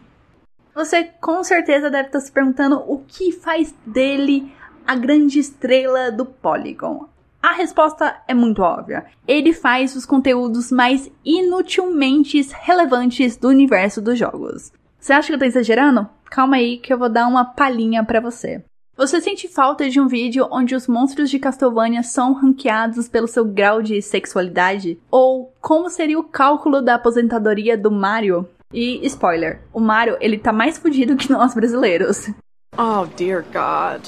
Você 0.74 1.04
com 1.20 1.44
certeza 1.44 1.90
deve 1.90 2.08
estar 2.08 2.20
se 2.20 2.32
perguntando 2.32 2.78
o 2.88 3.04
que 3.06 3.32
faz 3.32 3.74
dele 3.86 4.52
a 4.88 4.96
grande 4.96 5.40
estrela 5.40 6.12
do 6.12 6.26
Polygon. 6.26 7.08
A 7.42 7.54
resposta 7.54 8.22
é 8.28 8.34
muito 8.34 8.62
óbvia. 8.62 9.06
Ele 9.28 9.54
faz 9.54 9.96
os 9.96 10.06
conteúdos 10.06 10.72
mais 10.72 11.10
inutilmente 11.24 12.42
relevantes 12.62 13.38
do 13.38 13.48
universo 13.48 14.02
dos 14.02 14.18
jogos. 14.18 14.72
Você 15.00 15.14
acha 15.14 15.28
que 15.28 15.36
eu 15.36 15.40
tô 15.40 15.46
exagerando? 15.46 16.10
Calma 16.30 16.58
aí 16.58 16.78
que 16.78 16.94
eu 16.94 16.98
vou 16.98 17.10
dar 17.10 17.28
uma 17.28 17.44
palhinha 17.44 18.04
para 18.04 18.20
você. 18.20 18.64
Você 18.96 19.22
sente 19.22 19.48
falta 19.48 19.90
de 19.90 20.00
um 20.00 20.08
vídeo 20.08 20.48
onde 20.52 20.76
os 20.76 20.86
monstros 20.86 21.30
de 21.30 21.40
Castlevania 21.40 22.04
são 22.04 22.34
ranqueados 22.34 23.08
pelo 23.08 23.28
seu 23.28 23.46
grau 23.46 23.82
de 23.82 24.02
sexualidade? 24.02 25.00
Ou 25.10 25.54
como 25.62 25.90
seria 25.90 26.20
o 26.20 26.24
cálculo 26.24 26.82
da 26.82 26.96
aposentadoria 26.96 27.78
do 27.78 27.90
Mario? 27.90 28.48
E 28.74 29.00
spoiler, 29.08 29.62
o 29.74 29.80
Mario, 29.80 30.18
ele 30.20 30.38
tá 30.38 30.52
mais 30.52 30.78
fudido 30.78 31.16
que 31.16 31.32
nós 31.32 31.56
brasileiros. 31.56 32.30
Oh, 32.78 33.06
dear 33.16 33.44
God. 33.44 34.06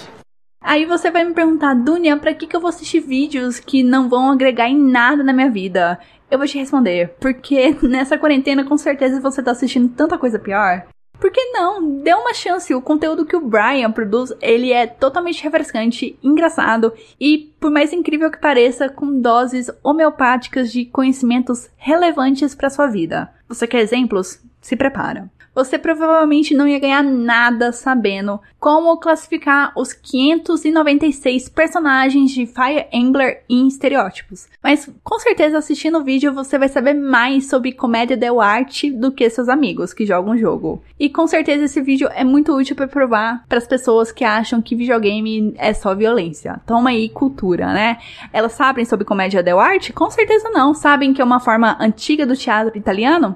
Aí 0.62 0.86
você 0.86 1.10
vai 1.10 1.24
me 1.24 1.34
perguntar, 1.34 1.74
Dunia, 1.74 2.18
pra 2.18 2.36
que, 2.36 2.46
que 2.46 2.56
eu 2.56 2.62
vou 2.62 2.70
assistir 2.70 3.00
vídeos 3.00 3.60
que 3.60 3.82
não 3.82 4.08
vão 4.08 4.30
agregar 4.30 4.68
em 4.68 4.78
nada 4.78 5.24
na 5.24 5.34
minha 5.34 5.50
vida? 5.50 5.98
Eu 6.30 6.38
vou 6.38 6.46
te 6.46 6.60
responder, 6.60 7.16
porque 7.20 7.76
nessa 7.82 8.18
quarentena 8.18 8.64
com 8.64 8.78
certeza 8.78 9.20
você 9.20 9.42
tá 9.42 9.52
assistindo 9.52 9.90
tanta 9.90 10.18
coisa 10.18 10.38
pior. 10.38 10.86
Por 11.22 11.30
que 11.30 11.52
não? 11.52 12.02
Dê 12.02 12.16
uma 12.16 12.34
chance. 12.34 12.74
O 12.74 12.82
conteúdo 12.82 13.28
que 13.28 13.36
o 13.36 13.48
Brian 13.48 13.92
produz, 13.92 14.34
ele 14.42 14.74
é 14.74 14.88
totalmente 14.88 15.44
refrescante, 15.44 16.18
engraçado 16.24 16.92
e, 17.20 17.54
por 17.60 17.70
mais 17.70 17.94
incrível 17.94 18.32
que 18.32 18.40
pareça, 18.40 18.90
com 18.90 19.22
doses 19.22 19.70
homeopáticas 19.84 20.72
de 20.72 20.84
conhecimentos 20.84 21.70
relevantes 21.78 22.56
para 22.56 22.72
sua 22.72 22.88
vida. 22.88 23.32
Você 23.48 23.68
quer 23.68 23.82
exemplos? 23.82 24.42
Se 24.60 24.76
prepara 24.76 25.30
você 25.54 25.78
provavelmente 25.78 26.54
não 26.54 26.68
ia 26.68 26.80
ganhar 26.80 27.04
nada 27.04 27.72
sabendo 27.72 28.40
como 28.60 28.98
classificar 28.98 29.74
os 29.76 29.92
596 29.94 31.50
personagens 31.50 32.32
de 32.32 32.46
Fire 32.46 32.88
Emblem 32.92 33.38
em 33.50 33.68
estereótipos. 33.68 34.48
Mas 34.64 34.90
com 35.04 35.20
certeza 35.20 35.58
assistindo 35.58 35.98
o 35.98 36.04
vídeo 36.04 36.34
você 36.34 36.58
vai 36.58 36.70
saber 36.70 36.94
mais 36.94 37.50
sobre 37.50 37.72
comédia 37.72 38.16
del 38.16 38.40
arte 38.40 38.92
do 38.92 39.12
que 39.12 39.30
seus 39.30 39.50
amigos 39.50 39.94
que 39.94 40.06
jogam 40.06 40.34
o 40.34 40.38
jogo. 40.38 40.84
E 41.00 41.10
com 41.10 41.28
certeza 41.28 41.66
esse 41.66 41.82
vídeo 41.82 42.10
é 42.14 42.24
muito 42.24 42.56
útil 42.56 42.76
para 42.76 42.88
provar 42.88 43.44
para 43.48 43.58
as 43.58 43.68
pessoas 43.68 44.12
que 44.12 44.24
acham 44.24 44.62
que 44.62 44.76
videogame 44.76 45.54
é 45.58 45.74
só 45.74 45.96
violência. 45.96 46.62
Toma 46.66 46.92
aí 46.92 47.10
cultura, 47.10 47.74
né? 47.74 47.98
Elas 48.32 48.54
sabem 48.54 48.86
sobre 48.86 49.06
comédia 49.06 49.44
del 49.44 49.60
arte? 49.60 49.92
Com 49.92 50.10
certeza 50.10 50.50
não. 50.50 50.74
Sabem 50.74 51.14
que 51.14 51.22
é 51.22 51.26
uma 51.26 51.40
forma 51.40 51.78
antiga 51.80 52.26
do 52.26 52.38
teatro 52.38 52.78
italiano? 52.78 53.36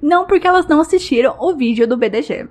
Não 0.00 0.26
porque 0.26 0.46
elas 0.46 0.66
não 0.66 0.80
assistiram 0.80 1.36
o 1.38 1.54
vídeo 1.54 1.86
do 1.86 1.96
BDG. 1.96 2.48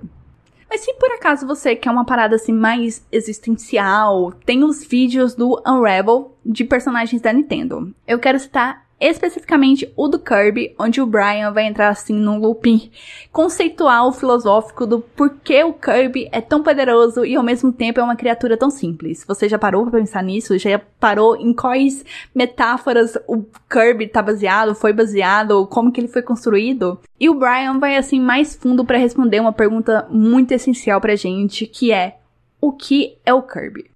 Mas 0.68 0.80
se 0.80 0.92
por 0.94 1.10
acaso 1.12 1.46
você 1.46 1.76
quer 1.76 1.90
uma 1.90 2.04
parada 2.04 2.36
assim 2.36 2.52
mais 2.52 3.06
existencial, 3.10 4.32
tem 4.44 4.64
os 4.64 4.84
vídeos 4.84 5.34
do 5.34 5.62
Unravel 5.66 6.36
de 6.44 6.64
personagens 6.64 7.22
da 7.22 7.32
Nintendo. 7.32 7.94
Eu 8.06 8.18
quero 8.18 8.38
citar 8.38 8.85
especificamente 9.00 9.92
o 9.96 10.08
do 10.08 10.18
Kirby, 10.18 10.74
onde 10.78 11.00
o 11.00 11.06
Brian 11.06 11.52
vai 11.52 11.66
entrar 11.66 11.88
assim 11.88 12.14
num 12.14 12.38
looping 12.38 12.90
conceitual 13.30 14.12
filosófico 14.12 14.86
do 14.86 15.00
porquê 15.00 15.62
o 15.62 15.72
Kirby 15.72 16.28
é 16.32 16.40
tão 16.40 16.62
poderoso 16.62 17.24
e 17.24 17.36
ao 17.36 17.42
mesmo 17.42 17.72
tempo 17.72 18.00
é 18.00 18.02
uma 18.02 18.16
criatura 18.16 18.56
tão 18.56 18.70
simples. 18.70 19.24
Você 19.26 19.48
já 19.48 19.58
parou 19.58 19.82
para 19.82 19.98
pensar 19.98 20.22
nisso? 20.22 20.58
Já 20.58 20.80
parou 20.98 21.36
em 21.36 21.52
quais 21.52 22.04
metáforas 22.34 23.16
o 23.26 23.44
Kirby 23.70 24.08
tá 24.08 24.22
baseado, 24.22 24.74
foi 24.74 24.92
baseado, 24.92 25.66
como 25.66 25.92
que 25.92 26.00
ele 26.00 26.08
foi 26.08 26.22
construído? 26.22 26.98
E 27.20 27.28
o 27.28 27.34
Brian 27.34 27.78
vai 27.78 27.96
assim 27.96 28.20
mais 28.20 28.56
fundo 28.56 28.84
para 28.84 28.98
responder 28.98 29.40
uma 29.40 29.52
pergunta 29.52 30.06
muito 30.10 30.52
essencial 30.52 31.00
pra 31.00 31.16
gente, 31.16 31.66
que 31.66 31.92
é: 31.92 32.16
o 32.60 32.72
que 32.72 33.18
é 33.24 33.34
o 33.34 33.42
Kirby? 33.42 33.95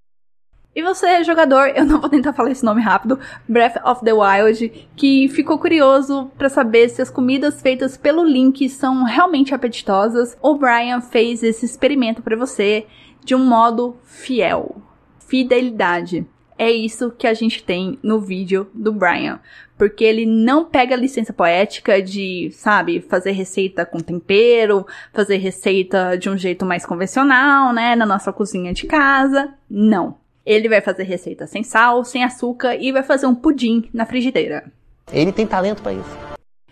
E 0.75 0.83
você, 0.85 1.25
jogador, 1.25 1.73
eu 1.75 1.85
não 1.85 2.01
vou 2.01 2.09
tentar 2.09 2.33
falar 2.33 2.53
esse 2.53 2.65
nome 2.65 2.81
rápido, 2.81 3.19
Breath 3.49 3.85
of 3.85 4.05
the 4.05 4.13
Wild, 4.13 4.89
que 4.95 5.29
ficou 5.29 5.59
curioso 5.59 6.31
para 6.39 6.49
saber 6.49 6.89
se 6.89 7.03
as 7.03 7.11
comidas 7.11 7.61
feitas 7.61 7.97
pelo 7.97 8.25
Link 8.25 8.69
são 8.69 9.03
realmente 9.03 9.53
apetitosas, 9.53 10.39
o 10.41 10.55
Brian 10.55 11.01
fez 11.01 11.43
esse 11.43 11.67
experimento 11.67 12.23
para 12.23 12.37
você 12.37 12.87
de 13.25 13.35
um 13.35 13.45
modo 13.45 13.97
fiel. 14.05 14.81
Fidelidade. 15.27 16.25
É 16.57 16.71
isso 16.71 17.11
que 17.11 17.27
a 17.27 17.35
gente 17.35 17.65
tem 17.65 17.99
no 18.01 18.21
vídeo 18.21 18.71
do 18.73 18.93
Brian. 18.93 19.41
Porque 19.77 20.05
ele 20.05 20.25
não 20.25 20.67
pega 20.67 20.95
a 20.95 20.99
licença 20.99 21.33
poética 21.33 22.01
de, 22.01 22.51
sabe, 22.53 23.01
fazer 23.01 23.33
receita 23.33 23.85
com 23.85 23.99
tempero, 23.99 24.87
fazer 25.13 25.39
receita 25.39 26.17
de 26.17 26.31
um 26.31 26.37
jeito 26.37 26.65
mais 26.65 26.87
convencional, 26.87 27.73
né, 27.73 27.97
na 27.97 28.07
nossa 28.07 28.33
cozinha 28.33 28.73
de 28.73 28.87
casa. 28.87 29.53
Não 29.69 30.20
ele 30.51 30.69
vai 30.69 30.81
fazer 30.81 31.05
receita 31.05 31.47
sem 31.47 31.63
sal, 31.63 32.05
sem 32.05 32.25
açúcar 32.25 32.75
e 32.75 32.91
vai 32.91 33.03
fazer 33.03 33.27
um 33.27 33.35
pudim 33.35 33.89
na 33.95 34.05
frigideira. 34.05 34.65
Ele 35.13 35.31
tem 35.31 35.47
talento 35.47 35.83
para 35.83 35.93
isso. 35.93 36.19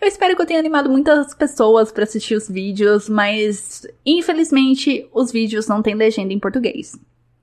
Eu 0.01 0.07
espero 0.07 0.35
que 0.35 0.41
eu 0.41 0.45
tenha 0.45 0.59
animado 0.59 0.89
muitas 0.89 1.33
pessoas 1.33 1.91
para 1.91 2.03
assistir 2.03 2.35
os 2.35 2.49
vídeos, 2.49 3.07
mas 3.07 3.85
infelizmente 4.05 5.07
os 5.13 5.31
vídeos 5.31 5.67
não 5.67 5.81
têm 5.81 5.95
legenda 5.95 6.33
em 6.33 6.39
português. 6.39 6.97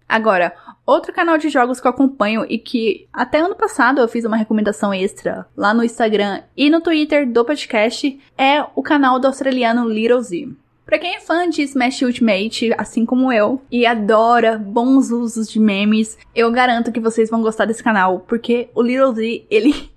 Agora, 0.08 0.54
outro 0.84 1.12
canal 1.12 1.36
de 1.36 1.48
jogos 1.48 1.80
que 1.80 1.86
eu 1.86 1.90
acompanho 1.90 2.46
e 2.48 2.58
que 2.58 3.08
até 3.12 3.38
ano 3.38 3.56
passado 3.56 4.00
eu 4.00 4.08
fiz 4.08 4.24
uma 4.24 4.36
recomendação 4.36 4.94
extra 4.94 5.46
lá 5.56 5.74
no 5.74 5.82
Instagram 5.82 6.42
e 6.56 6.70
no 6.70 6.80
Twitter 6.80 7.30
do 7.30 7.44
podcast 7.44 8.18
é 8.38 8.64
o 8.74 8.82
canal 8.82 9.18
do 9.18 9.26
australiano 9.26 9.88
Little 9.88 10.20
Z. 10.20 10.48
Pra 10.86 11.00
quem 11.00 11.16
é 11.16 11.20
fã 11.20 11.50
de 11.50 11.62
Smash 11.62 12.02
Ultimate, 12.02 12.72
assim 12.78 13.04
como 13.04 13.32
eu, 13.32 13.60
e 13.68 13.84
adora 13.84 14.56
bons 14.56 15.10
usos 15.10 15.50
de 15.50 15.58
memes, 15.58 16.16
eu 16.32 16.48
garanto 16.52 16.92
que 16.92 17.00
vocês 17.00 17.28
vão 17.28 17.42
gostar 17.42 17.64
desse 17.64 17.82
canal, 17.82 18.20
porque 18.20 18.68
o 18.72 18.82
Little 18.82 19.12
Z, 19.12 19.46
ele. 19.50 19.90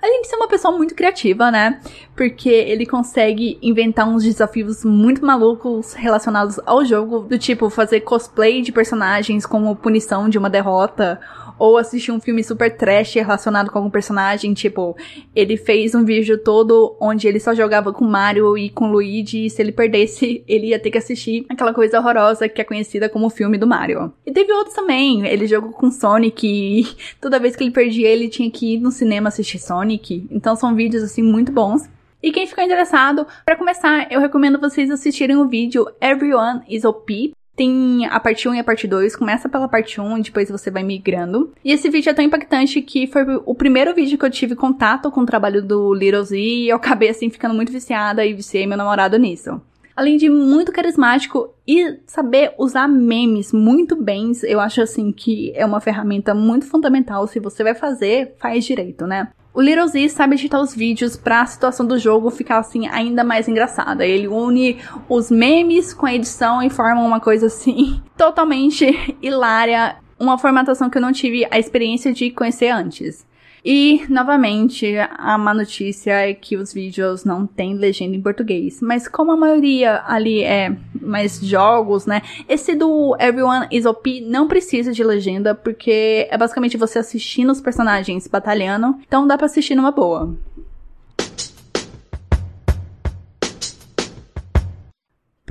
Além 0.00 0.22
de 0.22 0.28
ser 0.28 0.36
uma 0.36 0.48
pessoa 0.48 0.74
muito 0.74 0.94
criativa, 0.94 1.50
né? 1.50 1.80
Porque 2.16 2.48
ele 2.48 2.86
consegue 2.86 3.58
inventar 3.60 4.08
uns 4.08 4.22
desafios 4.22 4.82
muito 4.82 5.22
malucos 5.26 5.92
relacionados 5.92 6.58
ao 6.64 6.84
jogo, 6.86 7.20
do 7.20 7.36
tipo 7.36 7.68
fazer 7.68 8.00
cosplay 8.00 8.62
de 8.62 8.72
personagens 8.72 9.44
como 9.44 9.76
punição 9.76 10.28
de 10.28 10.38
uma 10.38 10.48
derrota, 10.48 11.20
ou 11.60 11.76
assistir 11.76 12.10
um 12.10 12.18
filme 12.18 12.42
super 12.42 12.74
trash 12.74 13.14
relacionado 13.16 13.70
com 13.70 13.78
algum 13.78 13.90
personagem, 13.90 14.54
tipo, 14.54 14.96
ele 15.36 15.58
fez 15.58 15.94
um 15.94 16.04
vídeo 16.04 16.38
todo 16.38 16.96
onde 16.98 17.28
ele 17.28 17.38
só 17.38 17.54
jogava 17.54 17.92
com 17.92 18.04
Mario 18.04 18.56
e 18.56 18.70
com 18.70 18.90
Luigi, 18.90 19.44
e 19.44 19.50
se 19.50 19.60
ele 19.60 19.70
perdesse, 19.70 20.42
ele 20.48 20.68
ia 20.68 20.78
ter 20.78 20.90
que 20.90 20.96
assistir 20.96 21.44
aquela 21.50 21.74
coisa 21.74 21.98
horrorosa 22.00 22.48
que 22.48 22.62
é 22.62 22.64
conhecida 22.64 23.10
como 23.10 23.26
o 23.26 23.30
filme 23.30 23.58
do 23.58 23.66
Mario. 23.66 24.10
E 24.24 24.32
teve 24.32 24.50
outros 24.54 24.74
também, 24.74 25.26
ele 25.26 25.46
jogou 25.46 25.70
com 25.70 25.90
Sonic 25.90 26.46
e 26.46 26.88
toda 27.20 27.38
vez 27.38 27.54
que 27.54 27.62
ele 27.62 27.70
perdia, 27.70 28.08
ele 28.08 28.30
tinha 28.30 28.50
que 28.50 28.74
ir 28.74 28.80
no 28.80 28.90
cinema 28.90 29.28
assistir 29.28 29.58
Sonic. 29.58 30.26
Então 30.30 30.56
são 30.56 30.74
vídeos 30.74 31.02
assim 31.02 31.22
muito 31.22 31.52
bons. 31.52 31.86
E 32.22 32.32
quem 32.32 32.46
ficou 32.46 32.64
interessado, 32.64 33.26
para 33.44 33.56
começar, 33.56 34.10
eu 34.10 34.20
recomendo 34.20 34.58
vocês 34.58 34.90
assistirem 34.90 35.36
o 35.36 35.48
vídeo 35.48 35.86
Everyone 36.00 36.62
is 36.68 36.84
OP, 36.84 37.32
tem 37.60 38.06
a 38.06 38.18
parte 38.18 38.48
1 38.48 38.54
e 38.54 38.58
a 38.58 38.64
parte 38.64 38.88
2. 38.88 39.14
Começa 39.14 39.46
pela 39.46 39.68
parte 39.68 40.00
1 40.00 40.16
e 40.16 40.22
depois 40.22 40.50
você 40.50 40.70
vai 40.70 40.82
migrando. 40.82 41.52
E 41.62 41.72
esse 41.72 41.90
vídeo 41.90 42.08
é 42.08 42.14
tão 42.14 42.24
impactante 42.24 42.80
que 42.80 43.06
foi 43.06 43.22
o 43.44 43.54
primeiro 43.54 43.94
vídeo 43.94 44.16
que 44.16 44.24
eu 44.24 44.30
tive 44.30 44.56
contato 44.56 45.10
com 45.10 45.20
o 45.20 45.26
trabalho 45.26 45.62
do 45.62 45.92
Little 45.92 46.24
Z 46.24 46.38
e 46.38 46.70
eu 46.70 46.76
acabei 46.76 47.10
assim 47.10 47.28
ficando 47.28 47.54
muito 47.54 47.70
viciada 47.70 48.24
e 48.24 48.32
viciei 48.32 48.66
meu 48.66 48.78
namorado 48.78 49.18
nisso. 49.18 49.60
Além 49.94 50.16
de 50.16 50.30
muito 50.30 50.72
carismático 50.72 51.52
e 51.68 51.98
saber 52.06 52.54
usar 52.58 52.88
memes 52.88 53.52
muito 53.52 53.94
bem, 53.94 54.32
eu 54.44 54.58
acho 54.58 54.80
assim 54.80 55.12
que 55.12 55.52
é 55.54 55.66
uma 55.66 55.82
ferramenta 55.82 56.34
muito 56.34 56.64
fundamental. 56.64 57.26
Se 57.26 57.38
você 57.38 57.62
vai 57.62 57.74
fazer, 57.74 58.36
faz 58.38 58.64
direito, 58.64 59.06
né? 59.06 59.28
O 59.52 59.60
Little 59.60 59.88
Z 59.88 60.10
sabe 60.10 60.36
editar 60.36 60.60
os 60.60 60.74
vídeos 60.74 61.16
para 61.16 61.40
a 61.40 61.46
situação 61.46 61.84
do 61.84 61.98
jogo 61.98 62.30
ficar 62.30 62.58
assim 62.58 62.86
ainda 62.86 63.24
mais 63.24 63.48
engraçada. 63.48 64.06
Ele 64.06 64.28
une 64.28 64.78
os 65.08 65.28
memes 65.30 65.92
com 65.92 66.06
a 66.06 66.14
edição 66.14 66.62
e 66.62 66.70
forma 66.70 67.02
uma 67.02 67.18
coisa 67.18 67.46
assim 67.46 68.00
totalmente 68.16 69.16
hilária, 69.20 69.96
uma 70.18 70.38
formatação 70.38 70.88
que 70.88 70.98
eu 70.98 71.02
não 71.02 71.12
tive 71.12 71.46
a 71.50 71.58
experiência 71.58 72.12
de 72.12 72.30
conhecer 72.30 72.68
antes. 72.68 73.26
E, 73.64 74.04
novamente, 74.08 74.96
a 74.98 75.36
má 75.36 75.52
notícia 75.52 76.12
é 76.12 76.34
que 76.34 76.56
os 76.56 76.72
vídeos 76.72 77.24
não 77.24 77.46
têm 77.46 77.74
legenda 77.74 78.16
em 78.16 78.22
português. 78.22 78.80
Mas 78.80 79.06
como 79.06 79.32
a 79.32 79.36
maioria 79.36 80.02
ali 80.06 80.42
é 80.42 80.74
mais 81.00 81.40
jogos, 81.40 82.06
né? 82.06 82.22
Esse 82.48 82.74
do 82.74 83.16
Everyone 83.18 83.66
is 83.70 83.86
OP 83.86 84.20
não 84.22 84.48
precisa 84.48 84.92
de 84.92 85.02
legenda, 85.02 85.54
porque 85.54 86.28
é 86.30 86.36
basicamente 86.36 86.76
você 86.76 86.98
assistindo 86.98 87.50
os 87.50 87.60
personagens 87.60 88.26
batalhando. 88.26 88.96
Então 89.06 89.26
dá 89.26 89.36
pra 89.36 89.46
assistir 89.46 89.74
numa 89.74 89.90
boa. 89.90 90.34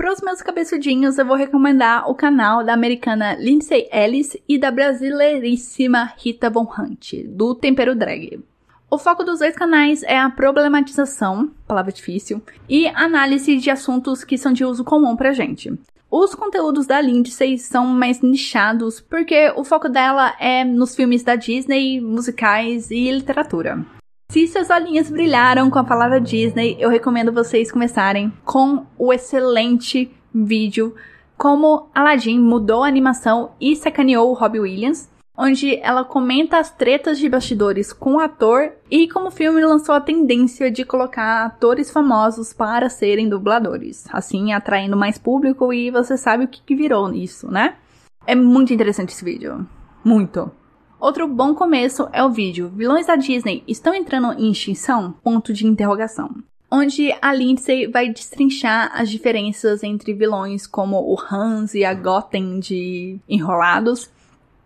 Para 0.00 0.14
os 0.14 0.22
meus 0.22 0.40
cabeçudinhos, 0.40 1.18
eu 1.18 1.26
vou 1.26 1.36
recomendar 1.36 2.10
o 2.10 2.14
canal 2.14 2.64
da 2.64 2.72
americana 2.72 3.34
Lindsay 3.34 3.86
Ellis 3.92 4.34
e 4.48 4.56
da 4.56 4.70
brasileiríssima 4.70 6.14
Rita 6.16 6.48
Von 6.48 6.66
Hunt, 6.66 7.12
do 7.26 7.54
Tempero 7.54 7.94
Drag. 7.94 8.42
O 8.90 8.96
foco 8.96 9.22
dos 9.22 9.40
dois 9.40 9.54
canais 9.54 10.02
é 10.04 10.18
a 10.18 10.30
problematização, 10.30 11.50
palavra 11.68 11.92
difícil, 11.92 12.40
e 12.66 12.86
análise 12.86 13.58
de 13.58 13.68
assuntos 13.68 14.24
que 14.24 14.38
são 14.38 14.54
de 14.54 14.64
uso 14.64 14.84
comum 14.84 15.14
pra 15.14 15.34
gente. 15.34 15.70
Os 16.10 16.34
conteúdos 16.34 16.86
da 16.86 16.98
Lindsay 16.98 17.58
são 17.58 17.84
mais 17.84 18.22
nichados 18.22 19.02
porque 19.02 19.52
o 19.54 19.64
foco 19.64 19.86
dela 19.86 20.34
é 20.40 20.64
nos 20.64 20.96
filmes 20.96 21.22
da 21.22 21.36
Disney, 21.36 22.00
musicais 22.00 22.90
e 22.90 23.10
literatura. 23.10 23.84
Se 24.30 24.46
seus 24.46 24.70
olhinhos 24.70 25.10
brilharam 25.10 25.68
com 25.68 25.80
a 25.80 25.84
palavra 25.84 26.20
Disney, 26.20 26.76
eu 26.78 26.88
recomendo 26.88 27.32
vocês 27.32 27.72
começarem 27.72 28.32
com 28.44 28.86
o 28.96 29.12
excelente 29.12 30.08
vídeo 30.32 30.94
Como 31.36 31.90
Aladdin 31.92 32.38
mudou 32.38 32.84
a 32.84 32.86
animação 32.86 33.50
e 33.60 33.74
sacaneou 33.74 34.30
o 34.30 34.34
Robbie 34.34 34.60
Williams, 34.60 35.10
onde 35.36 35.80
ela 35.82 36.04
comenta 36.04 36.58
as 36.58 36.70
tretas 36.70 37.18
de 37.18 37.28
bastidores 37.28 37.92
com 37.92 38.14
o 38.14 38.20
ator 38.20 38.70
e 38.88 39.08
como 39.08 39.26
o 39.26 39.32
filme 39.32 39.64
lançou 39.64 39.96
a 39.96 40.00
tendência 40.00 40.70
de 40.70 40.84
colocar 40.84 41.46
atores 41.46 41.90
famosos 41.90 42.52
para 42.52 42.88
serem 42.88 43.28
dubladores, 43.28 44.06
assim 44.12 44.52
atraindo 44.52 44.96
mais 44.96 45.18
público 45.18 45.72
e 45.72 45.90
você 45.90 46.16
sabe 46.16 46.44
o 46.44 46.48
que, 46.48 46.76
virou 46.76 47.08
nisso, 47.08 47.50
né? 47.50 47.74
É 48.24 48.36
muito 48.36 48.72
interessante 48.72 49.08
esse 49.08 49.24
vídeo. 49.24 49.66
Muito. 50.04 50.52
Outro 51.00 51.26
bom 51.26 51.54
começo 51.54 52.10
é 52.12 52.22
o 52.22 52.28
vídeo 52.28 52.70
Vilões 52.76 53.06
da 53.06 53.16
Disney 53.16 53.64
estão 53.66 53.94
entrando 53.94 54.38
em 54.38 54.52
extinção? 54.52 55.12
Ponto 55.24 55.50
de 55.50 55.66
interrogação. 55.66 56.30
Onde 56.70 57.10
a 57.22 57.32
Lindsay 57.32 57.86
vai 57.86 58.10
destrinchar 58.10 58.90
as 58.92 59.08
diferenças 59.08 59.82
entre 59.82 60.12
vilões 60.12 60.66
como 60.66 60.98
o 60.98 61.16
Hans 61.18 61.72
e 61.72 61.86
a 61.86 61.94
Gotham 61.94 62.60
de 62.60 63.18
Enrolados, 63.26 64.10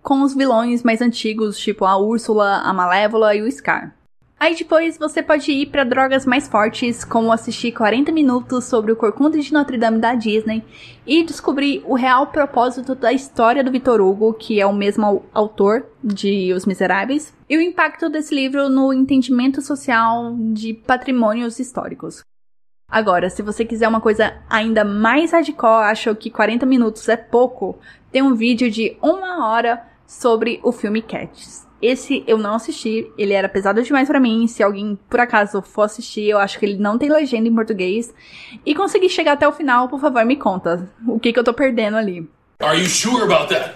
com 0.03 0.23
os 0.23 0.35
vilões 0.35 0.83
mais 0.83 1.00
antigos, 1.00 1.57
tipo 1.57 1.85
a 1.85 1.97
Úrsula, 1.97 2.57
a 2.57 2.73
Malévola 2.73 3.37
e 3.37 3.41
o 3.41 3.50
Scar. 3.50 3.95
Aí 4.38 4.55
depois 4.55 4.99
você 4.99 5.23
pode 5.23 5.50
ir 5.50 5.67
para 5.67 5.85
drogas 5.85 6.26
mais 6.26 6.47
fortes, 6.47 7.05
como 7.05 7.33
assistir 7.33 7.73
40 7.73 8.12
minutos 8.12 8.64
sobre 8.64 8.93
o 8.93 8.97
Corcunda 8.97 9.38
de 9.38 9.53
Notre 9.53 9.79
Dame 9.79 9.99
da 9.99 10.14
Disney 10.14 10.62
e 11.07 11.23
descobrir 11.23 11.83
o 11.87 11.95
real 11.95 12.26
propósito 12.26 12.95
da 12.95 13.12
história 13.12 13.64
do 13.64 13.71
Victor 13.71 14.00
Hugo, 14.00 14.35
que 14.35 14.61
é 14.61 14.67
o 14.67 14.73
mesmo 14.73 15.25
autor 15.33 15.87
de 16.03 16.53
Os 16.53 16.67
Miseráveis, 16.67 17.33
e 17.49 17.57
o 17.57 17.61
impacto 17.62 18.09
desse 18.09 18.35
livro 18.35 18.69
no 18.69 18.93
entendimento 18.93 19.62
social 19.62 20.37
de 20.53 20.75
patrimônios 20.75 21.59
históricos. 21.59 22.23
Agora, 22.91 23.31
se 23.31 23.43
você 23.43 23.64
quiser 23.64 23.88
uma 23.88 24.00
coisa 24.00 24.43
ainda 24.49 24.85
mais 24.85 25.33
hardcore, 25.33 25.91
achou 25.91 26.14
que 26.14 26.31
40 26.31 26.67
minutos 26.67 27.09
é 27.09 27.17
pouco, 27.17 27.79
tem 28.12 28.21
um 28.23 28.35
vídeo 28.35 28.71
de 28.71 28.97
uma 29.00 29.49
hora 29.49 29.83
sobre 30.07 30.61
o 30.62 30.71
filme 30.71 31.00
Cats. 31.00 31.67
Esse 31.85 32.25
eu 32.26 32.38
não 32.38 32.55
assisti, 32.55 33.12
ele 33.19 33.35
era 33.35 33.47
pesado 33.47 33.83
demais 33.83 34.09
para 34.09 34.19
mim. 34.19 34.47
Se 34.47 34.62
alguém 34.62 34.99
por 35.11 35.21
acaso 35.21 35.61
for 35.61 35.83
assistir, 35.83 36.31
eu 36.31 36.38
acho 36.38 36.59
que 36.59 36.64
ele 36.64 36.79
não 36.79 36.97
tem 36.97 37.11
legenda 37.11 37.47
em 37.47 37.55
português. 37.55 38.14
E 38.64 38.75
conseguir 38.75 39.11
chegar 39.11 39.33
até 39.33 39.47
o 39.47 39.53
final, 39.53 39.87
por 39.87 40.00
favor, 40.00 40.25
me 40.25 40.37
conta 40.37 40.88
o 41.07 41.21
que, 41.21 41.31
que 41.31 41.38
eu 41.38 41.45
tô 41.45 41.53
perdendo 41.53 41.99
ali. 41.99 42.26
Are 42.61 42.81
you 42.81 42.88
sure 42.88 43.23
about 43.23 43.53
that? 43.53 43.75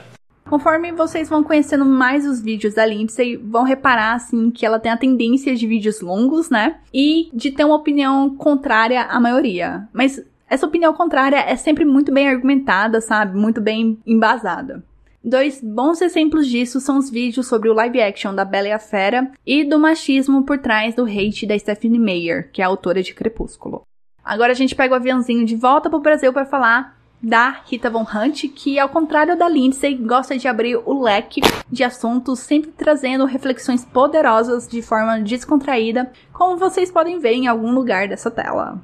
Conforme 0.49 0.91
vocês 0.91 1.29
vão 1.29 1.45
conhecendo 1.45 1.85
mais 1.85 2.27
os 2.27 2.41
vídeos 2.41 2.73
da 2.73 2.87
Lindsay, 2.87 3.37
vão 3.37 3.63
reparar 3.63 4.15
assim 4.15 4.51
que 4.51 4.65
ela 4.65 4.81
tem 4.81 4.91
a 4.91 4.97
tendência 4.97 5.55
de 5.55 5.67
vídeos 5.67 6.01
longos, 6.01 6.49
né? 6.49 6.77
E 6.95 7.29
de 7.35 7.51
ter 7.51 7.65
uma 7.65 7.77
opinião 7.77 8.35
contrária 8.37 9.03
à 9.03 9.21
maioria. 9.21 9.87
Mas 9.93 10.25
essa 10.49 10.65
opinião 10.65 10.95
contrária 10.95 11.37
é 11.37 11.57
sempre 11.57 11.85
muito 11.85 12.11
bem 12.11 12.27
argumentada, 12.27 13.03
sabe? 13.03 13.39
Muito 13.39 13.61
bem 13.61 13.99
embasada. 14.07 14.83
Dois 15.23 15.61
bons 15.61 16.01
exemplos 16.01 16.47
disso 16.47 16.81
são 16.81 16.99
os 16.99 17.11
vídeos 17.11 17.47
sobre 17.47 17.69
o 17.69 17.75
live 17.75 18.01
action 18.01 18.35
da 18.35 18.45
Bela 18.45 18.69
e 18.69 18.73
a 18.73 18.79
Fera 18.79 19.31
e 19.45 19.65
do 19.65 19.79
machismo 19.79 20.45
por 20.45 20.59
trás 20.59 20.95
do 20.95 21.05
hate 21.05 21.47
da 21.47 21.59
Stephanie 21.59 21.99
Meyer, 21.99 22.51
que 22.53 22.63
é 22.63 22.65
autora 22.65 23.03
de 23.03 23.13
Crepúsculo. 23.13 23.83
Agora 24.25 24.53
a 24.53 24.55
gente 24.55 24.75
pega 24.75 24.95
o 24.95 24.97
aviãozinho 24.97 25.45
de 25.45 25.57
volta 25.57 25.91
pro 25.91 26.01
Brasil 26.01 26.33
para 26.33 26.47
falar 26.47 26.99
da 27.21 27.63
Rita 27.67 27.91
Von 27.91 28.07
Hunt, 28.15 28.45
que 28.55 28.79
ao 28.79 28.89
contrário 28.89 29.37
da 29.37 29.49
Lindsay, 29.49 29.95
gosta 29.97 30.39
de 30.39 30.47
abrir 30.47 30.77
o 30.77 31.03
leque 31.03 31.41
de 31.71 31.83
assuntos, 31.83 32.39
sempre 32.39 32.71
trazendo 32.71 33.25
reflexões 33.25 33.85
poderosas 33.85 34.69
de 34.69 34.81
forma 34.81 35.19
descontraída, 35.19 36.13
como 36.33 36.57
vocês 36.57 36.91
podem 36.91 37.19
ver 37.19 37.33
em 37.33 37.49
algum 37.49 37.73
lugar 37.73 38.09
dessa 38.09 38.31
tela. 38.31 38.81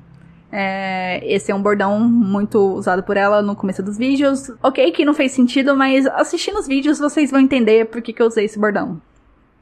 É, 0.56 1.20
esse 1.24 1.50
é 1.50 1.54
um 1.54 1.60
bordão 1.60 1.98
muito 1.98 2.60
usado 2.76 3.02
por 3.02 3.16
ela 3.16 3.42
no 3.42 3.56
começo 3.56 3.82
dos 3.82 3.98
vídeos. 3.98 4.52
Ok, 4.62 4.92
que 4.92 5.04
não 5.04 5.12
fez 5.12 5.32
sentido, 5.32 5.76
mas 5.76 6.06
assistindo 6.06 6.60
os 6.60 6.68
vídeos 6.68 7.00
vocês 7.00 7.32
vão 7.32 7.40
entender 7.40 7.86
por 7.86 8.00
que, 8.00 8.12
que 8.12 8.22
eu 8.22 8.26
usei 8.28 8.44
esse 8.44 8.56
bordão. 8.56 9.02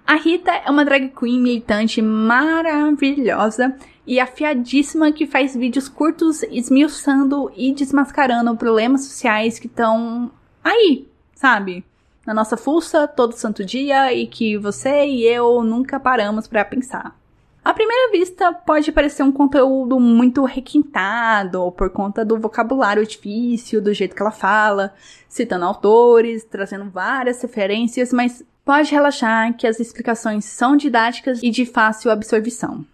A 0.07 0.17
Rita 0.17 0.53
é 0.53 0.71
uma 0.71 0.85
drag 0.85 1.09
queen 1.19 1.41
militante 1.41 2.03
maravilhosa 2.03 3.75
e 4.07 4.21
afiadíssima 4.21 5.11
que 5.13 5.27
faz 5.27 5.57
vídeos 5.57 5.89
curtos 5.89 6.43
esmiuçando 6.43 7.51
e 7.57 7.73
desmascarando 7.73 8.55
problemas 8.55 9.07
sociais 9.07 9.59
que 9.59 9.69
estão 9.69 10.31
aí, 10.63 11.09
sabe? 11.35 11.87
Na 12.27 12.35
nossa 12.35 12.59
fuça 12.59 13.09
todo 13.09 13.33
santo 13.33 13.65
dia 13.65 14.13
e 14.13 14.27
que 14.27 14.59
você 14.59 15.07
e 15.07 15.25
eu 15.25 15.65
nunca 15.65 15.99
paramos 15.99 16.47
para 16.47 16.67
pensar. 16.67 17.22
À 17.65 17.73
primeira 17.73 18.11
vista, 18.11 18.53
pode 18.53 18.91
parecer 18.91 19.23
um 19.23 19.31
conteúdo 19.31 20.01
muito 20.01 20.45
requintado, 20.45 21.71
por 21.73 21.91
conta 21.91 22.25
do 22.25 22.37
vocabulário 22.37 23.07
difícil, 23.07 23.81
do 23.81 23.95
jeito 23.95 24.17
que 24.17 24.23
ela 24.23 24.33
fala, 24.33 24.93
citando 25.29 25.65
autores, 25.65 26.43
trazendo 26.43 26.91
várias 26.91 27.41
referências, 27.41 28.13
mas 28.13 28.45
pode 28.65 28.91
relaxar 28.91 29.57
que 29.57 29.67
as 29.67 29.79
explicações 29.79 30.45
são 30.45 30.77
didáticas 30.77 31.41
e 31.41 31.51
de 31.51 31.65
fácil 31.65 32.11
absorção. 32.11 32.85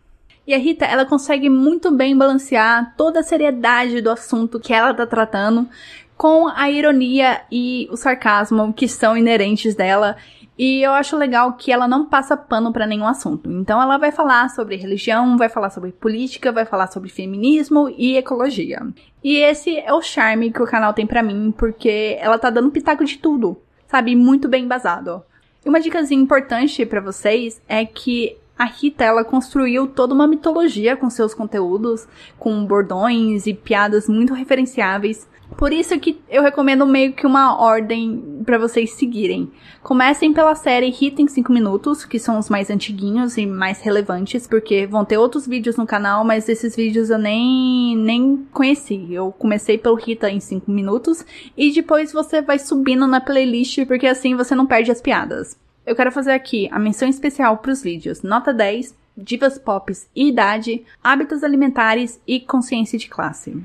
E 0.47 0.55
a 0.55 0.59
Rita, 0.59 0.85
ela 0.85 1.07
consegue 1.07 1.49
muito 1.49 1.91
bem 1.91 2.17
balancear 2.17 2.95
toda 2.95 3.21
a 3.21 3.23
seriedade 3.23 4.03
do 4.03 4.11
assunto 4.11 4.61
que 4.61 4.75
ela 4.75 4.91
está 4.91 5.07
tratando 5.07 5.67
com 6.15 6.49
a 6.49 6.71
ironia 6.71 7.41
e 7.51 7.89
o 7.91 7.97
sarcasmo 7.97 8.73
que 8.73 8.89
são 8.89 9.17
inerentes 9.17 9.75
dela 9.75 10.17
e 10.59 10.83
eu 10.83 10.93
acho 10.93 11.17
legal 11.17 11.53
que 11.53 11.71
ela 11.71 11.87
não 11.87 12.05
passa 12.07 12.37
pano 12.37 12.73
para 12.73 12.87
nenhum 12.87 13.07
assunto. 13.07 13.49
Então 13.49 13.81
ela 13.81 13.97
vai 13.97 14.11
falar 14.11 14.51
sobre 14.51 14.75
religião, 14.75 15.39
vai 15.39 15.49
falar 15.49 15.71
sobre 15.71 15.93
política, 15.93 16.51
vai 16.51 16.65
falar 16.67 16.89
sobre 16.89 17.09
feminismo 17.09 17.89
e 17.97 18.17
ecologia. 18.17 18.85
E 19.23 19.37
esse 19.37 19.79
é 19.79 19.93
o 19.93 20.03
charme 20.03 20.53
que 20.53 20.61
o 20.61 20.67
canal 20.67 20.93
tem 20.93 21.07
para 21.07 21.23
mim, 21.23 21.55
porque 21.57 22.19
ela 22.21 22.39
tá 22.39 22.51
dando 22.51 22.73
pitaco 22.73 23.05
de 23.05 23.19
tudo, 23.19 23.57
sabe? 23.87 24.17
Muito 24.17 24.49
bem 24.49 24.65
embasado. 24.65 25.23
E 25.65 25.69
uma 25.69 25.81
dicasinha 25.81 26.21
importante 26.21 26.85
para 26.85 27.01
vocês 27.01 27.63
é 27.69 27.85
que 27.85 28.37
a 28.59 28.65
Rita, 28.65 29.05
ela 29.05 29.25
construiu 29.25 29.87
toda 29.87 30.13
uma 30.13 30.27
mitologia 30.27 30.97
com 30.97 31.09
seus 31.09 31.33
conteúdos, 31.33 32.09
com 32.37 32.67
bordões 32.67 33.47
e 33.47 33.55
piadas 33.55 34.09
muito 34.09 34.35
referenciáveis. 34.35 35.29
Por 35.57 35.73
isso 35.73 35.99
que 35.99 36.21
eu 36.29 36.43
recomendo 36.43 36.87
meio 36.87 37.13
que 37.13 37.27
uma 37.27 37.61
ordem 37.61 38.43
para 38.45 38.59
vocês 38.59 38.93
seguirem. 38.93 39.51
Comecem 39.83 40.33
pela 40.33 40.55
série 40.55 40.91
Hit 40.91 41.21
em 41.21 41.27
5 41.27 41.53
minutos, 41.53 42.05
que 42.05 42.19
são 42.19 42.39
os 42.39 42.49
mais 42.49 42.71
antiguinhos 42.71 43.37
e 43.37 43.45
mais 43.45 43.81
relevantes, 43.81 44.47
porque 44.47 44.87
vão 44.87 45.05
ter 45.05 45.19
outros 45.19 45.47
vídeos 45.47 45.77
no 45.77 45.87
canal, 45.87 46.25
mas 46.25 46.49
esses 46.49 46.77
vídeos 46.77 47.11
eu 47.11 47.19
nem 47.19 47.97
nem 47.97 48.47
conheci. 48.53 49.13
Eu 49.13 49.33
comecei 49.33 49.77
pelo 49.79 49.97
Rita 49.97 50.31
em 50.31 50.39
5 50.39 50.71
minutos 50.71 51.25
e 51.57 51.73
depois 51.73 52.13
você 52.13 52.41
vai 52.41 52.59
subindo 52.59 53.07
na 53.07 53.21
playlist, 53.21 53.85
porque 53.87 54.07
assim 54.07 54.37
você 54.37 54.55
não 54.55 54.67
perde 54.67 54.91
as 54.91 55.01
piadas. 55.01 55.59
Eu 55.85 55.97
quero 55.97 56.13
fazer 56.13 56.33
aqui 56.33 56.69
a 56.71 56.79
menção 56.79 57.09
especial 57.09 57.57
para 57.59 57.73
os 57.73 57.83
vídeos 57.83 58.23
Nota 58.23 58.53
10, 58.53 58.95
Divas 59.17 59.59
Pops 59.59 60.09
e 60.15 60.29
Idade, 60.29 60.85
Hábitos 61.03 61.43
Alimentares 61.43 62.21
e 62.27 62.39
Consciência 62.39 62.99
de 62.99 63.09
Classe. 63.09 63.57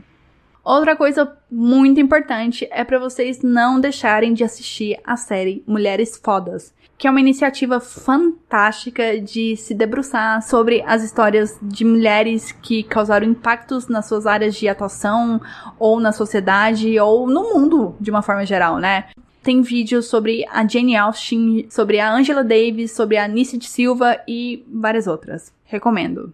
Outra 0.64 0.96
coisa 0.96 1.38
muito 1.52 2.00
importante 2.00 2.66
é 2.72 2.86
para 2.86 2.98
vocês 2.98 3.42
não 3.42 3.82
deixarem 3.82 4.34
de 4.34 4.46
assistir 4.46 4.98
a 5.04 5.18
série 5.18 5.62
Mulheres 5.68 6.16
Fodas, 6.16 6.74
que 6.98 7.06
é 7.06 7.12
uma 7.12 7.20
iniciativa 7.20 7.82
fantástica 7.82 9.20
de 9.20 9.58
se 9.58 9.74
debruçar 9.74 10.42
sobre 10.42 10.82
as 10.88 11.04
histórias 11.04 11.60
de 11.62 11.84
mulheres 11.84 12.54
que 12.54 12.82
causaram 12.82 13.28
impactos 13.28 13.90
nas 13.90 14.06
suas 14.06 14.26
áreas 14.26 14.56
de 14.56 14.70
atuação, 14.70 15.42
ou 15.78 16.00
na 16.00 16.14
sociedade, 16.14 16.98
ou 16.98 17.28
no 17.28 17.54
mundo 17.54 17.94
de 18.00 18.10
uma 18.10 18.22
forma 18.22 18.46
geral, 18.46 18.78
né? 18.78 19.10
Tem 19.44 19.62
vídeos 19.62 20.06
sobre 20.06 20.46
a 20.50 20.66
Jane 20.66 20.96
Austen, 20.96 21.68
sobre 21.70 22.00
a 22.00 22.10
Angela 22.10 22.42
Davis, 22.42 22.94
sobre 22.94 23.18
a 23.18 23.26
Anice 23.26 23.58
de 23.58 23.66
Silva 23.66 24.18
e 24.26 24.64
várias 24.70 25.08
outras. 25.08 25.52
Recomendo. 25.66 26.34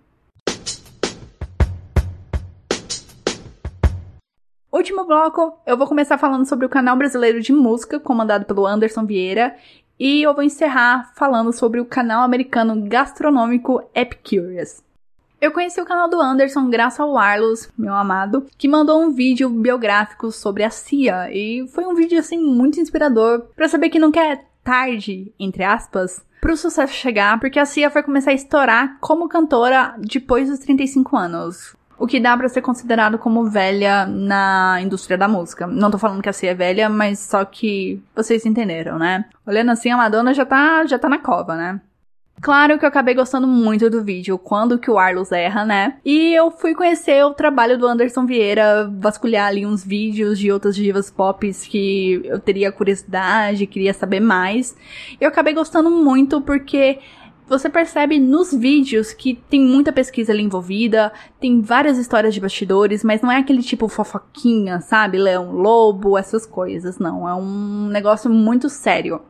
Último 4.71 5.03
bloco, 5.03 5.57
eu 5.65 5.75
vou 5.75 5.87
começar 5.87 6.15
falando 6.19 6.45
sobre 6.45 6.63
o 6.63 6.69
canal 6.69 6.95
brasileiro 6.95 7.41
de 7.41 7.51
música, 7.51 7.99
comandado 7.99 8.45
pelo 8.45 8.67
Anderson 8.67 9.03
Vieira, 9.03 9.55
e 9.99 10.21
eu 10.21 10.31
vou 10.31 10.43
encerrar 10.43 11.11
falando 11.15 11.51
sobre 11.51 11.79
o 11.79 11.85
canal 11.85 12.21
americano 12.21 12.79
gastronômico 12.87 13.81
Epicurious. 13.95 14.83
Eu 15.41 15.51
conheci 15.51 15.81
o 15.81 15.85
canal 15.85 16.07
do 16.07 16.21
Anderson 16.21 16.69
graças 16.69 16.99
ao 16.99 17.17
Arlos, 17.17 17.67
meu 17.75 17.95
amado, 17.95 18.45
que 18.59 18.67
mandou 18.67 19.01
um 19.01 19.09
vídeo 19.09 19.49
biográfico 19.49 20.31
sobre 20.31 20.63
a 20.63 20.69
Cia, 20.69 21.31
e 21.31 21.67
foi 21.69 21.87
um 21.87 21.95
vídeo 21.95 22.19
assim 22.19 22.37
muito 22.37 22.79
inspirador 22.79 23.47
para 23.55 23.67
saber 23.67 23.89
que 23.89 23.97
não 23.97 24.11
quer 24.11 24.45
tarde, 24.63 25.33
entre 25.39 25.63
aspas, 25.63 26.23
pro 26.39 26.55
sucesso 26.55 26.93
chegar, 26.93 27.39
porque 27.39 27.57
a 27.57 27.65
Cia 27.65 27.89
foi 27.89 28.03
começar 28.03 28.29
a 28.29 28.35
estourar 28.35 28.99
como 28.99 29.27
cantora 29.27 29.95
depois 29.97 30.47
dos 30.47 30.59
35 30.59 31.17
anos. 31.17 31.78
O 31.99 32.07
que 32.07 32.19
dá 32.19 32.35
para 32.35 32.47
ser 32.47 32.61
considerado 32.61 33.19
como 33.19 33.45
velha 33.45 34.05
na 34.05 34.79
indústria 34.81 35.17
da 35.17 35.27
música. 35.27 35.67
Não 35.67 35.91
tô 35.91 35.97
falando 35.97 36.21
que 36.21 36.29
a 36.29 36.33
Cia 36.33 36.51
é 36.51 36.55
velha, 36.55 36.89
mas 36.89 37.19
só 37.19 37.43
que 37.43 38.01
vocês 38.15 38.45
entenderam, 38.45 38.97
né? 38.97 39.25
Olhando 39.45 39.71
assim, 39.71 39.91
a 39.91 39.97
Madonna 39.97 40.33
já 40.33 40.45
tá, 40.45 40.85
já 40.85 40.97
tá 40.97 41.09
na 41.09 41.19
cova, 41.19 41.55
né? 41.55 41.81
Claro 42.41 42.79
que 42.79 42.85
eu 42.85 42.89
acabei 42.89 43.13
gostando 43.13 43.45
muito 43.45 43.89
do 43.89 44.01
vídeo, 44.01 44.37
quando 44.37 44.79
que 44.79 44.89
o 44.89 44.97
Arlos 44.97 45.29
erra, 45.29 45.65
né? 45.65 45.97
E 46.05 46.33
eu 46.33 46.49
fui 46.49 46.73
conhecer 46.73 47.21
o 47.25 47.33
trabalho 47.33 47.77
do 47.77 47.85
Anderson 47.85 48.25
Vieira, 48.25 48.89
vasculhar 48.97 49.47
ali 49.47 49.65
uns 49.65 49.83
vídeos 49.83 50.39
de 50.39 50.49
outras 50.49 50.73
divas 50.73 51.11
pop 51.11 51.51
que 51.69 52.21
eu 52.23 52.39
teria 52.39 52.71
curiosidade, 52.71 53.67
queria 53.67 53.93
saber 53.93 54.21
mais. 54.21 54.75
Eu 55.19 55.27
acabei 55.27 55.53
gostando 55.53 55.89
muito 55.89 56.39
porque 56.41 56.99
você 57.49 57.69
percebe 57.69 58.19
nos 58.19 58.53
vídeos 58.53 59.11
que 59.11 59.33
tem 59.49 59.59
muita 59.59 59.91
pesquisa 59.91 60.31
ali 60.31 60.43
envolvida, 60.43 61.11
tem 61.39 61.61
várias 61.61 61.97
histórias 61.97 62.33
de 62.33 62.39
bastidores, 62.39 63.03
mas 63.03 63.21
não 63.21 63.31
é 63.31 63.37
aquele 63.37 63.63
tipo 63.63 63.87
fofoquinha, 63.87 64.79
sabe? 64.81 65.17
Leão 65.17 65.51
Lobo, 65.51 66.17
essas 66.17 66.45
coisas, 66.45 66.99
não. 66.99 67.27
É 67.27 67.33
um 67.33 67.87
negócio 67.87 68.29
muito 68.29 68.69
sério. 68.69 69.21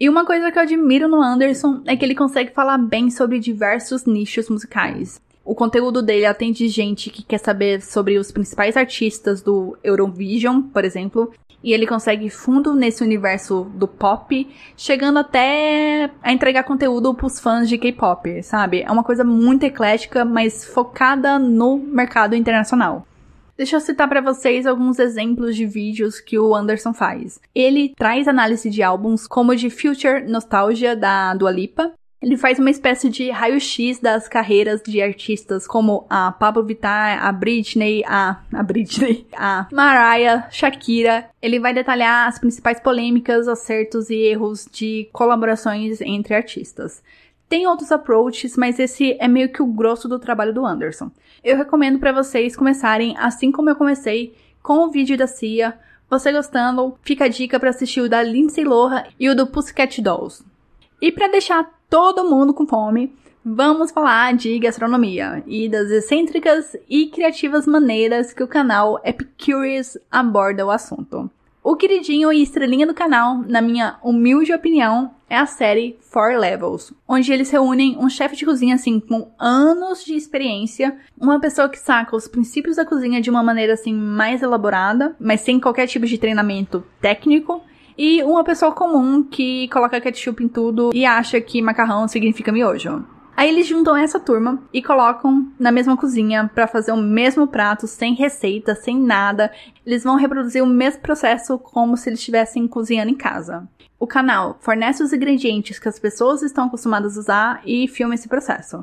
E 0.00 0.08
uma 0.08 0.26
coisa 0.26 0.50
que 0.50 0.58
eu 0.58 0.62
admiro 0.62 1.08
no 1.08 1.22
Anderson 1.22 1.82
é 1.86 1.96
que 1.96 2.04
ele 2.04 2.14
consegue 2.14 2.52
falar 2.52 2.78
bem 2.78 3.10
sobre 3.10 3.38
diversos 3.38 4.04
nichos 4.04 4.48
musicais. 4.48 5.20
O 5.44 5.54
conteúdo 5.54 6.02
dele 6.02 6.26
atende 6.26 6.66
gente 6.68 7.08
que 7.08 7.22
quer 7.22 7.38
saber 7.38 7.80
sobre 7.80 8.18
os 8.18 8.32
principais 8.32 8.76
artistas 8.76 9.40
do 9.40 9.78
Eurovision, 9.82 10.62
por 10.62 10.84
exemplo, 10.84 11.32
e 11.62 11.72
ele 11.72 11.86
consegue 11.86 12.30
fundo 12.30 12.74
nesse 12.74 13.02
universo 13.02 13.64
do 13.74 13.88
pop, 13.88 14.48
chegando 14.76 15.18
até 15.18 16.10
a 16.22 16.32
entregar 16.32 16.64
conteúdo 16.64 17.14
pros 17.14 17.40
fãs 17.40 17.68
de 17.68 17.78
K-pop, 17.78 18.42
sabe? 18.42 18.82
É 18.82 18.90
uma 18.90 19.02
coisa 19.04 19.24
muito 19.24 19.64
eclética, 19.64 20.24
mas 20.24 20.64
focada 20.64 21.38
no 21.38 21.78
mercado 21.78 22.34
internacional. 22.34 23.06
Deixa 23.56 23.76
eu 23.76 23.80
citar 23.80 24.06
para 24.06 24.20
vocês 24.20 24.66
alguns 24.66 24.98
exemplos 24.98 25.56
de 25.56 25.64
vídeos 25.64 26.20
que 26.20 26.38
o 26.38 26.54
Anderson 26.54 26.92
faz. 26.92 27.40
Ele 27.54 27.94
traz 27.96 28.28
análise 28.28 28.68
de 28.68 28.82
álbuns 28.82 29.26
como 29.26 29.56
de 29.56 29.70
Future 29.70 30.28
Nostalgia 30.28 30.94
da 30.94 31.32
Dua 31.32 31.50
Lipa, 31.50 31.92
ele 32.20 32.36
faz 32.36 32.58
uma 32.58 32.70
espécie 32.70 33.10
de 33.10 33.30
raio-x 33.30 34.00
das 34.00 34.26
carreiras 34.26 34.82
de 34.82 35.02
artistas 35.02 35.66
como 35.66 36.06
a 36.08 36.32
Pablo 36.32 36.64
Vittar, 36.64 37.24
a 37.24 37.30
Britney, 37.30 38.02
a, 38.06 38.40
a 38.52 38.62
Britney, 38.62 39.26
a 39.36 39.68
Mariah, 39.70 40.48
Shakira. 40.50 41.28
Ele 41.42 41.60
vai 41.60 41.74
detalhar 41.74 42.26
as 42.26 42.38
principais 42.38 42.80
polêmicas, 42.80 43.46
acertos 43.46 44.08
e 44.08 44.16
erros 44.16 44.66
de 44.72 45.08
colaborações 45.12 46.00
entre 46.00 46.34
artistas. 46.34 47.02
Tem 47.48 47.66
outros 47.66 47.92
approaches, 47.92 48.56
mas 48.56 48.78
esse 48.78 49.16
é 49.20 49.28
meio 49.28 49.52
que 49.52 49.62
o 49.62 49.66
grosso 49.66 50.08
do 50.08 50.18
trabalho 50.18 50.54
do 50.54 50.66
Anderson. 50.66 51.10
Eu 51.44 51.56
recomendo 51.56 51.98
para 51.98 52.12
vocês 52.12 52.56
começarem 52.56 53.14
assim 53.18 53.52
como 53.52 53.70
eu 53.70 53.76
comecei, 53.76 54.34
com 54.62 54.78
o 54.78 54.90
vídeo 54.90 55.16
da 55.16 55.28
Cia. 55.28 55.78
Você 56.10 56.32
gostando, 56.32 56.96
fica 57.02 57.26
a 57.26 57.28
dica 57.28 57.60
para 57.60 57.70
assistir 57.70 58.00
o 58.00 58.08
da 58.08 58.22
Lindsay 58.22 58.64
Lohan 58.64 59.04
e 59.20 59.28
o 59.28 59.36
do 59.36 59.46
Pussycat 59.46 60.00
Dolls. 60.02 60.44
E 61.00 61.12
para 61.12 61.28
deixar 61.28 61.75
todo 61.88 62.28
mundo 62.28 62.52
com 62.52 62.66
fome, 62.66 63.14
vamos 63.44 63.90
falar 63.90 64.34
de 64.34 64.58
gastronomia 64.58 65.42
e 65.46 65.68
das 65.68 65.90
excêntricas 65.90 66.76
e 66.88 67.06
criativas 67.06 67.66
maneiras 67.66 68.32
que 68.32 68.42
o 68.42 68.48
canal 68.48 69.00
Epicurious 69.04 69.96
aborda 70.10 70.66
o 70.66 70.70
assunto. 70.70 71.30
O 71.62 71.74
queridinho 71.74 72.32
e 72.32 72.42
estrelinha 72.42 72.86
do 72.86 72.94
canal, 72.94 73.38
na 73.38 73.60
minha 73.60 73.98
humilde 74.00 74.52
opinião, 74.52 75.10
é 75.28 75.36
a 75.36 75.46
série 75.46 75.98
Four 76.00 76.38
Levels, 76.38 76.92
onde 77.08 77.32
eles 77.32 77.50
reúnem 77.50 77.96
um 77.98 78.08
chefe 78.08 78.36
de 78.36 78.44
cozinha 78.44 78.76
assim 78.76 79.00
com 79.00 79.32
anos 79.36 80.04
de 80.04 80.14
experiência, 80.14 80.96
uma 81.20 81.40
pessoa 81.40 81.68
que 81.68 81.78
saca 81.78 82.14
os 82.14 82.28
princípios 82.28 82.76
da 82.76 82.86
cozinha 82.86 83.20
de 83.20 83.30
uma 83.30 83.42
maneira 83.42 83.72
assim 83.72 83.92
mais 83.92 84.42
elaborada, 84.42 85.16
mas 85.18 85.40
sem 85.40 85.58
qualquer 85.58 85.88
tipo 85.88 86.06
de 86.06 86.18
treinamento 86.18 86.84
técnico, 87.00 87.60
e 87.96 88.22
uma 88.22 88.44
pessoa 88.44 88.72
comum 88.72 89.22
que 89.22 89.68
coloca 89.68 90.00
ketchup 90.00 90.42
em 90.42 90.48
tudo 90.48 90.90
e 90.94 91.04
acha 91.04 91.40
que 91.40 91.62
macarrão 91.62 92.06
significa 92.06 92.52
miojo. 92.52 93.04
Aí 93.36 93.50
eles 93.50 93.66
juntam 93.66 93.94
essa 93.94 94.18
turma 94.18 94.62
e 94.72 94.82
colocam 94.82 95.52
na 95.58 95.70
mesma 95.70 95.94
cozinha 95.94 96.50
para 96.54 96.66
fazer 96.66 96.92
o 96.92 96.96
mesmo 96.96 97.46
prato, 97.46 97.86
sem 97.86 98.14
receita, 98.14 98.74
sem 98.74 98.98
nada. 98.98 99.52
Eles 99.84 100.04
vão 100.04 100.16
reproduzir 100.16 100.64
o 100.64 100.66
mesmo 100.66 101.02
processo 101.02 101.58
como 101.58 101.98
se 101.98 102.08
eles 102.08 102.18
estivessem 102.18 102.66
cozinhando 102.66 103.10
em 103.10 103.14
casa. 103.14 103.68
O 103.98 104.06
canal 104.06 104.56
fornece 104.60 105.02
os 105.02 105.12
ingredientes 105.12 105.78
que 105.78 105.88
as 105.88 105.98
pessoas 105.98 106.42
estão 106.42 106.64
acostumadas 106.64 107.16
a 107.16 107.20
usar 107.20 107.60
e 107.66 107.86
filma 107.86 108.14
esse 108.14 108.26
processo. 108.26 108.82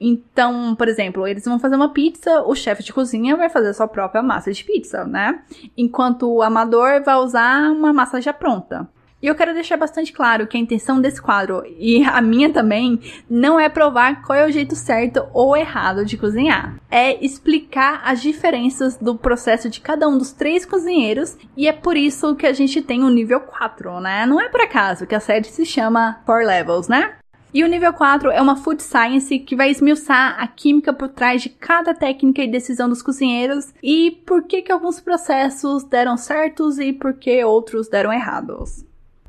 Então, 0.00 0.74
por 0.74 0.88
exemplo, 0.88 1.26
eles 1.26 1.44
vão 1.44 1.58
fazer 1.58 1.76
uma 1.76 1.92
pizza, 1.92 2.42
o 2.42 2.54
chefe 2.54 2.82
de 2.82 2.92
cozinha 2.92 3.36
vai 3.36 3.50
fazer 3.50 3.68
a 3.68 3.74
sua 3.74 3.86
própria 3.86 4.22
massa 4.22 4.50
de 4.50 4.64
pizza, 4.64 5.04
né? 5.04 5.42
Enquanto 5.76 6.26
o 6.26 6.42
amador 6.42 7.02
vai 7.04 7.16
usar 7.16 7.70
uma 7.70 7.92
massa 7.92 8.20
já 8.20 8.32
pronta. 8.32 8.88
E 9.22 9.26
eu 9.26 9.34
quero 9.34 9.52
deixar 9.52 9.76
bastante 9.76 10.14
claro 10.14 10.46
que 10.46 10.56
a 10.56 10.60
intenção 10.60 10.98
desse 10.98 11.20
quadro, 11.20 11.62
e 11.78 12.02
a 12.04 12.22
minha 12.22 12.50
também, 12.50 12.98
não 13.28 13.60
é 13.60 13.68
provar 13.68 14.22
qual 14.22 14.38
é 14.38 14.46
o 14.46 14.50
jeito 14.50 14.74
certo 14.74 15.26
ou 15.34 15.54
errado 15.54 16.06
de 16.06 16.16
cozinhar. 16.16 16.76
É 16.90 17.22
explicar 17.22 18.00
as 18.02 18.22
diferenças 18.22 18.96
do 18.96 19.14
processo 19.14 19.68
de 19.68 19.80
cada 19.80 20.08
um 20.08 20.16
dos 20.16 20.32
três 20.32 20.64
cozinheiros, 20.64 21.36
e 21.54 21.68
é 21.68 21.72
por 21.72 21.98
isso 21.98 22.34
que 22.34 22.46
a 22.46 22.52
gente 22.54 22.80
tem 22.80 23.04
o 23.04 23.10
nível 23.10 23.40
4, 23.40 24.00
né? 24.00 24.24
Não 24.24 24.40
é 24.40 24.48
por 24.48 24.62
acaso 24.62 25.06
que 25.06 25.14
a 25.14 25.20
série 25.20 25.44
se 25.44 25.66
chama 25.66 26.22
Four 26.24 26.46
Levels, 26.46 26.88
né? 26.88 27.19
E 27.52 27.64
o 27.64 27.66
nível 27.66 27.92
4 27.92 28.30
é 28.30 28.40
uma 28.40 28.56
food 28.56 28.80
science 28.80 29.36
que 29.40 29.56
vai 29.56 29.70
esmiuçar 29.70 30.36
a 30.40 30.46
química 30.46 30.92
por 30.92 31.08
trás 31.08 31.42
de 31.42 31.48
cada 31.48 31.92
técnica 31.92 32.42
e 32.42 32.50
decisão 32.50 32.88
dos 32.88 33.02
cozinheiros 33.02 33.74
e 33.82 34.12
por 34.24 34.44
que 34.44 34.62
que 34.62 34.70
alguns 34.70 35.00
processos 35.00 35.82
deram 35.82 36.16
certos 36.16 36.78
e 36.78 36.92
por 36.92 37.14
que 37.14 37.42
outros 37.44 37.88
deram 37.88 38.12
errados. 38.12 38.84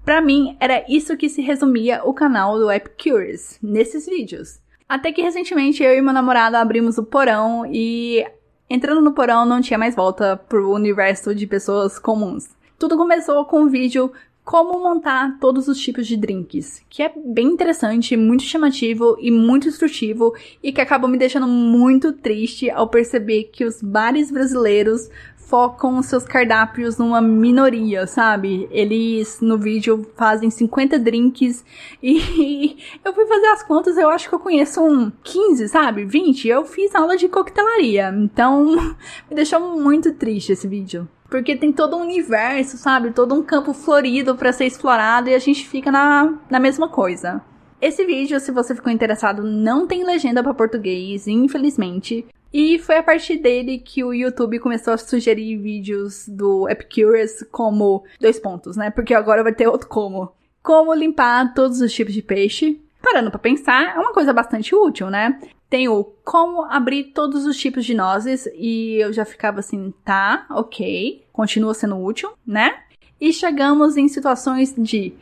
Para 0.05 0.21
mim, 0.21 0.55
era 0.59 0.85
isso 0.87 1.17
que 1.17 1.29
se 1.29 1.41
resumia 1.41 2.01
o 2.03 2.13
canal 2.13 2.59
do 2.59 2.71
Epicurious 2.71 3.57
nesses 3.61 4.05
vídeos. 4.05 4.59
Até 4.87 5.11
que 5.11 5.21
recentemente 5.21 5.81
eu 5.81 5.95
e 5.95 6.01
meu 6.01 6.13
namorado 6.13 6.57
abrimos 6.57 6.99
o 6.99 7.03
porão 7.03 7.65
e 7.65 8.23
entrando 8.69 9.01
no 9.01 9.13
porão 9.13 9.45
não 9.45 9.61
tinha 9.61 9.79
mais 9.79 9.95
volta 9.95 10.37
pro 10.37 10.71
universo 10.71 11.33
de 11.33 11.47
pessoas 11.47 11.97
comuns. 11.97 12.49
Tudo 12.77 12.97
começou 12.97 13.45
com 13.45 13.61
um 13.61 13.67
vídeo 13.67 14.11
como 14.51 14.83
montar 14.83 15.37
todos 15.39 15.69
os 15.69 15.79
tipos 15.79 16.05
de 16.05 16.17
drinks, 16.17 16.83
que 16.89 17.01
é 17.01 17.09
bem 17.15 17.47
interessante, 17.47 18.17
muito 18.17 18.43
chamativo 18.43 19.15
e 19.17 19.31
muito 19.31 19.69
instrutivo 19.69 20.35
e 20.61 20.73
que 20.73 20.81
acabou 20.81 21.09
me 21.09 21.17
deixando 21.17 21.47
muito 21.47 22.11
triste 22.11 22.69
ao 22.69 22.89
perceber 22.89 23.45
que 23.45 23.63
os 23.63 23.81
bares 23.81 24.29
brasileiros 24.29 25.09
focam 25.37 26.03
seus 26.03 26.25
cardápios 26.25 26.97
numa 26.97 27.21
minoria, 27.21 28.05
sabe? 28.05 28.67
Eles 28.71 29.39
no 29.39 29.57
vídeo 29.57 30.05
fazem 30.17 30.49
50 30.49 30.99
drinks 30.99 31.63
e 32.03 32.75
eu 33.05 33.13
fui 33.13 33.25
fazer 33.25 33.47
as 33.47 33.63
contas, 33.63 33.97
eu 33.97 34.09
acho 34.09 34.27
que 34.27 34.35
eu 34.35 34.39
conheço 34.39 34.81
um 34.81 35.09
15, 35.23 35.69
sabe? 35.69 36.03
20. 36.03 36.49
Eu 36.49 36.65
fiz 36.65 36.93
aula 36.93 37.15
de 37.15 37.29
coquetelaria, 37.29 38.13
então 38.13 38.75
me 39.31 39.35
deixou 39.35 39.79
muito 39.79 40.11
triste 40.11 40.51
esse 40.51 40.67
vídeo. 40.67 41.07
Porque 41.31 41.55
tem 41.55 41.71
todo 41.71 41.95
um 41.95 42.01
universo, 42.01 42.75
sabe? 42.75 43.11
Todo 43.11 43.33
um 43.33 43.41
campo 43.41 43.73
florido 43.73 44.35
para 44.35 44.51
ser 44.51 44.65
explorado 44.65 45.29
e 45.29 45.33
a 45.33 45.39
gente 45.39 45.65
fica 45.65 45.89
na, 45.89 46.37
na 46.49 46.59
mesma 46.59 46.89
coisa. 46.89 47.41
Esse 47.79 48.03
vídeo, 48.05 48.37
se 48.37 48.51
você 48.51 48.75
ficou 48.75 48.91
interessado, 48.91 49.41
não 49.41 49.87
tem 49.87 50.03
legenda 50.03 50.43
para 50.43 50.53
português, 50.53 51.27
infelizmente. 51.27 52.27
E 52.53 52.77
foi 52.79 52.97
a 52.97 53.03
partir 53.03 53.37
dele 53.37 53.79
que 53.79 54.03
o 54.03 54.13
YouTube 54.13 54.59
começou 54.59 54.93
a 54.93 54.97
sugerir 54.97 55.55
vídeos 55.55 56.27
do 56.27 56.67
Epicurious 56.67 57.45
como 57.49 58.03
dois 58.19 58.37
pontos, 58.37 58.75
né? 58.75 58.89
Porque 58.89 59.13
agora 59.13 59.41
vai 59.41 59.53
ter 59.53 59.69
outro 59.69 59.87
como. 59.87 60.33
Como 60.61 60.93
limpar 60.93 61.53
todos 61.53 61.79
os 61.79 61.93
tipos 61.93 62.13
de 62.13 62.21
peixe. 62.21 62.77
Parando 63.01 63.31
para 63.31 63.39
pensar, 63.39 63.95
é 63.95 63.99
uma 63.99 64.11
coisa 64.11 64.33
bastante 64.33 64.75
útil, 64.75 65.09
né? 65.09 65.39
Tem 65.71 65.87
o 65.87 66.03
como 66.25 66.65
abrir 66.65 67.13
todos 67.13 67.45
os 67.45 67.55
tipos 67.55 67.85
de 67.85 67.93
nozes 67.93 68.45
e 68.53 68.97
eu 69.01 69.13
já 69.13 69.23
ficava 69.23 69.61
assim, 69.61 69.93
tá, 70.03 70.45
ok, 70.49 71.25
continua 71.31 71.73
sendo 71.73 71.97
útil, 71.97 72.33
né? 72.45 72.77
E 73.21 73.31
chegamos 73.31 73.95
em 73.95 74.09
situações 74.09 74.75
de 74.77 75.13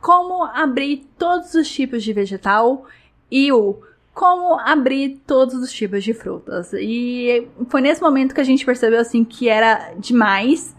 como 0.00 0.42
abrir 0.42 1.06
todos 1.16 1.54
os 1.54 1.70
tipos 1.70 2.02
de 2.02 2.12
vegetal 2.12 2.84
e 3.30 3.52
o 3.52 3.80
como 4.12 4.58
abrir 4.58 5.22
todos 5.24 5.54
os 5.54 5.72
tipos 5.72 6.02
de 6.02 6.12
frutas. 6.12 6.72
E 6.72 7.46
foi 7.68 7.80
nesse 7.80 8.02
momento 8.02 8.34
que 8.34 8.40
a 8.40 8.44
gente 8.44 8.66
percebeu 8.66 8.98
assim 8.98 9.24
que 9.24 9.48
era 9.48 9.94
demais, 9.96 10.74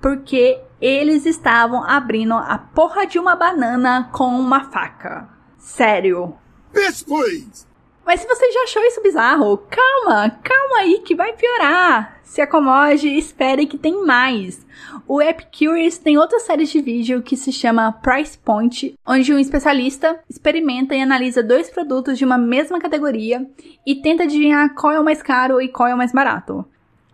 porque 0.00 0.60
eles 0.80 1.26
estavam 1.26 1.82
abrindo 1.82 2.34
a 2.34 2.56
porra 2.56 3.08
de 3.08 3.18
uma 3.18 3.34
banana 3.34 4.08
com 4.12 4.28
uma 4.28 4.70
faca. 4.70 5.28
Sério. 5.58 6.36
Please! 6.72 7.67
Mas 8.08 8.20
se 8.20 8.26
você 8.26 8.50
já 8.50 8.62
achou 8.62 8.82
isso 8.84 9.02
bizarro, 9.02 9.58
calma, 9.68 10.30
calma 10.42 10.78
aí 10.78 11.00
que 11.00 11.14
vai 11.14 11.34
piorar. 11.34 12.18
Se 12.22 12.40
acomode 12.40 13.06
e 13.06 13.18
espere 13.18 13.66
que 13.66 13.76
tem 13.76 14.02
mais. 14.02 14.66
O 15.06 15.20
Epicurious 15.20 15.98
tem 15.98 16.16
outra 16.16 16.38
série 16.38 16.64
de 16.64 16.80
vídeo 16.80 17.20
que 17.20 17.36
se 17.36 17.52
chama 17.52 17.92
Price 17.92 18.38
Point, 18.38 18.94
onde 19.06 19.34
um 19.34 19.38
especialista 19.38 20.18
experimenta 20.26 20.94
e 20.94 21.02
analisa 21.02 21.42
dois 21.42 21.68
produtos 21.68 22.16
de 22.16 22.24
uma 22.24 22.38
mesma 22.38 22.80
categoria 22.80 23.46
e 23.86 23.96
tenta 23.96 24.22
adivinhar 24.22 24.74
qual 24.74 24.94
é 24.94 24.98
o 24.98 25.04
mais 25.04 25.22
caro 25.22 25.60
e 25.60 25.68
qual 25.68 25.86
é 25.86 25.94
o 25.94 25.98
mais 25.98 26.10
barato. 26.10 26.64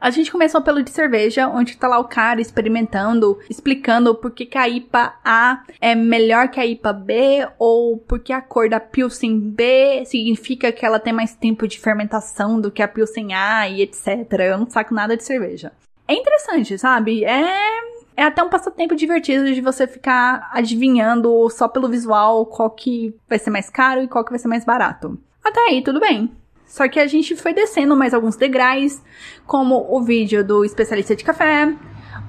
A 0.04 0.10
gente 0.10 0.30
começou 0.30 0.60
pelo 0.60 0.82
de 0.82 0.90
cerveja, 0.90 1.48
onde 1.48 1.78
tá 1.78 1.88
lá 1.88 1.98
o 1.98 2.04
cara 2.04 2.38
experimentando, 2.38 3.38
explicando 3.48 4.14
por 4.14 4.32
que, 4.32 4.44
que 4.44 4.58
a 4.58 4.68
IPA 4.68 5.14
A 5.24 5.62
é 5.80 5.94
melhor 5.94 6.48
que 6.48 6.60
a 6.60 6.66
IPA 6.66 6.92
B, 6.92 7.48
ou 7.58 7.96
porque 7.96 8.30
a 8.30 8.42
cor 8.42 8.68
da 8.68 8.78
Pilsen 8.78 9.40
B 9.40 10.04
significa 10.04 10.70
que 10.70 10.84
ela 10.84 11.00
tem 11.00 11.10
mais 11.10 11.34
tempo 11.34 11.66
de 11.66 11.80
fermentação 11.80 12.60
do 12.60 12.70
que 12.70 12.82
a 12.82 12.88
Pilsen 12.88 13.32
A 13.32 13.66
e 13.66 13.80
etc. 13.80 14.30
Eu 14.40 14.58
não 14.58 14.68
saco 14.68 14.92
nada 14.92 15.16
de 15.16 15.24
cerveja. 15.24 15.72
É 16.06 16.12
interessante, 16.12 16.76
sabe? 16.76 17.24
É 17.24 17.94
é 18.14 18.24
até 18.24 18.42
um 18.42 18.50
passatempo 18.50 18.94
divertido 18.94 19.54
de 19.54 19.60
você 19.62 19.86
ficar 19.86 20.50
adivinhando 20.52 21.48
só 21.48 21.66
pelo 21.66 21.88
visual 21.88 22.44
qual 22.44 22.68
que 22.68 23.16
vai 23.26 23.38
ser 23.38 23.48
mais 23.48 23.70
caro 23.70 24.02
e 24.02 24.08
qual 24.08 24.22
que 24.22 24.30
vai 24.30 24.38
ser 24.38 24.48
mais 24.48 24.66
barato. 24.66 25.18
Até 25.42 25.60
aí, 25.60 25.82
tudo 25.82 25.98
bem. 25.98 26.30
Só 26.74 26.88
que 26.88 26.98
a 26.98 27.06
gente 27.06 27.36
foi 27.36 27.54
descendo 27.54 27.94
mais 27.94 28.12
alguns 28.12 28.34
degraus, 28.34 29.00
como 29.46 29.86
o 29.88 30.02
vídeo 30.02 30.42
do 30.42 30.64
especialista 30.64 31.14
de 31.14 31.22
café, 31.22 31.72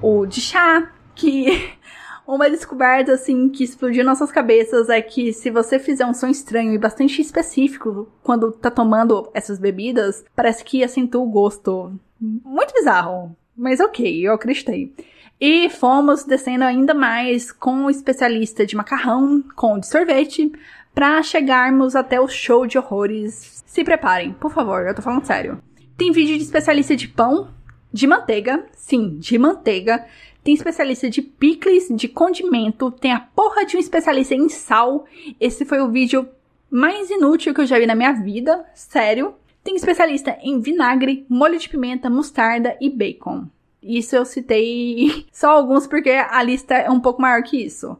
o 0.00 0.24
de 0.24 0.40
chá, 0.40 0.88
que 1.16 1.74
uma 2.24 2.48
descoberta 2.48 3.14
assim 3.14 3.48
que 3.48 3.64
explodiu 3.64 4.04
nossas 4.04 4.30
cabeças 4.30 4.88
é 4.88 5.02
que 5.02 5.32
se 5.32 5.50
você 5.50 5.80
fizer 5.80 6.06
um 6.06 6.14
som 6.14 6.28
estranho 6.28 6.72
e 6.72 6.78
bastante 6.78 7.20
específico 7.20 8.08
quando 8.22 8.52
tá 8.52 8.70
tomando 8.70 9.28
essas 9.34 9.58
bebidas, 9.58 10.24
parece 10.36 10.62
que 10.62 10.84
acentua 10.84 11.22
o 11.22 11.28
gosto. 11.28 11.98
Muito 12.20 12.72
bizarro, 12.72 13.36
mas 13.56 13.80
ok, 13.80 14.28
eu 14.28 14.32
acreditei. 14.32 14.94
E 15.40 15.68
fomos 15.68 16.22
descendo 16.22 16.62
ainda 16.62 16.94
mais 16.94 17.50
com 17.50 17.86
o 17.86 17.90
especialista 17.90 18.64
de 18.64 18.76
macarrão, 18.76 19.42
com 19.56 19.74
o 19.74 19.80
de 19.80 19.88
sorvete, 19.88 20.52
para 20.96 21.22
chegarmos 21.22 21.94
até 21.94 22.18
o 22.18 22.26
show 22.26 22.66
de 22.66 22.78
horrores 22.78 23.62
se 23.66 23.84
preparem, 23.84 24.32
por 24.32 24.50
favor, 24.50 24.86
eu 24.86 24.94
tô 24.94 25.02
falando 25.02 25.26
sério. 25.26 25.62
Tem 25.94 26.10
vídeo 26.10 26.38
de 26.38 26.42
especialista 26.42 26.96
de 26.96 27.06
pão, 27.06 27.50
de 27.92 28.06
manteiga, 28.06 28.64
sim, 28.72 29.18
de 29.18 29.36
manteiga. 29.36 30.06
Tem 30.42 30.54
especialista 30.54 31.10
de 31.10 31.20
picles, 31.20 31.88
de 31.90 32.08
condimento. 32.08 32.90
Tem 32.90 33.12
a 33.12 33.20
porra 33.20 33.66
de 33.66 33.76
um 33.76 33.80
especialista 33.80 34.34
em 34.34 34.48
sal. 34.48 35.04
Esse 35.38 35.66
foi 35.66 35.82
o 35.82 35.90
vídeo 35.90 36.26
mais 36.70 37.10
inútil 37.10 37.52
que 37.52 37.60
eu 37.60 37.66
já 37.66 37.78
vi 37.78 37.84
na 37.84 37.94
minha 37.94 38.12
vida, 38.12 38.64
sério. 38.74 39.34
Tem 39.62 39.76
especialista 39.76 40.38
em 40.40 40.60
vinagre, 40.60 41.26
molho 41.28 41.58
de 41.58 41.68
pimenta, 41.68 42.08
mostarda 42.08 42.74
e 42.80 42.88
bacon. 42.88 43.44
Isso 43.82 44.16
eu 44.16 44.24
citei 44.24 45.26
só 45.30 45.50
alguns 45.50 45.86
porque 45.86 46.08
a 46.08 46.42
lista 46.42 46.74
é 46.74 46.90
um 46.90 47.00
pouco 47.00 47.20
maior 47.20 47.42
que 47.42 47.62
isso. 47.62 47.98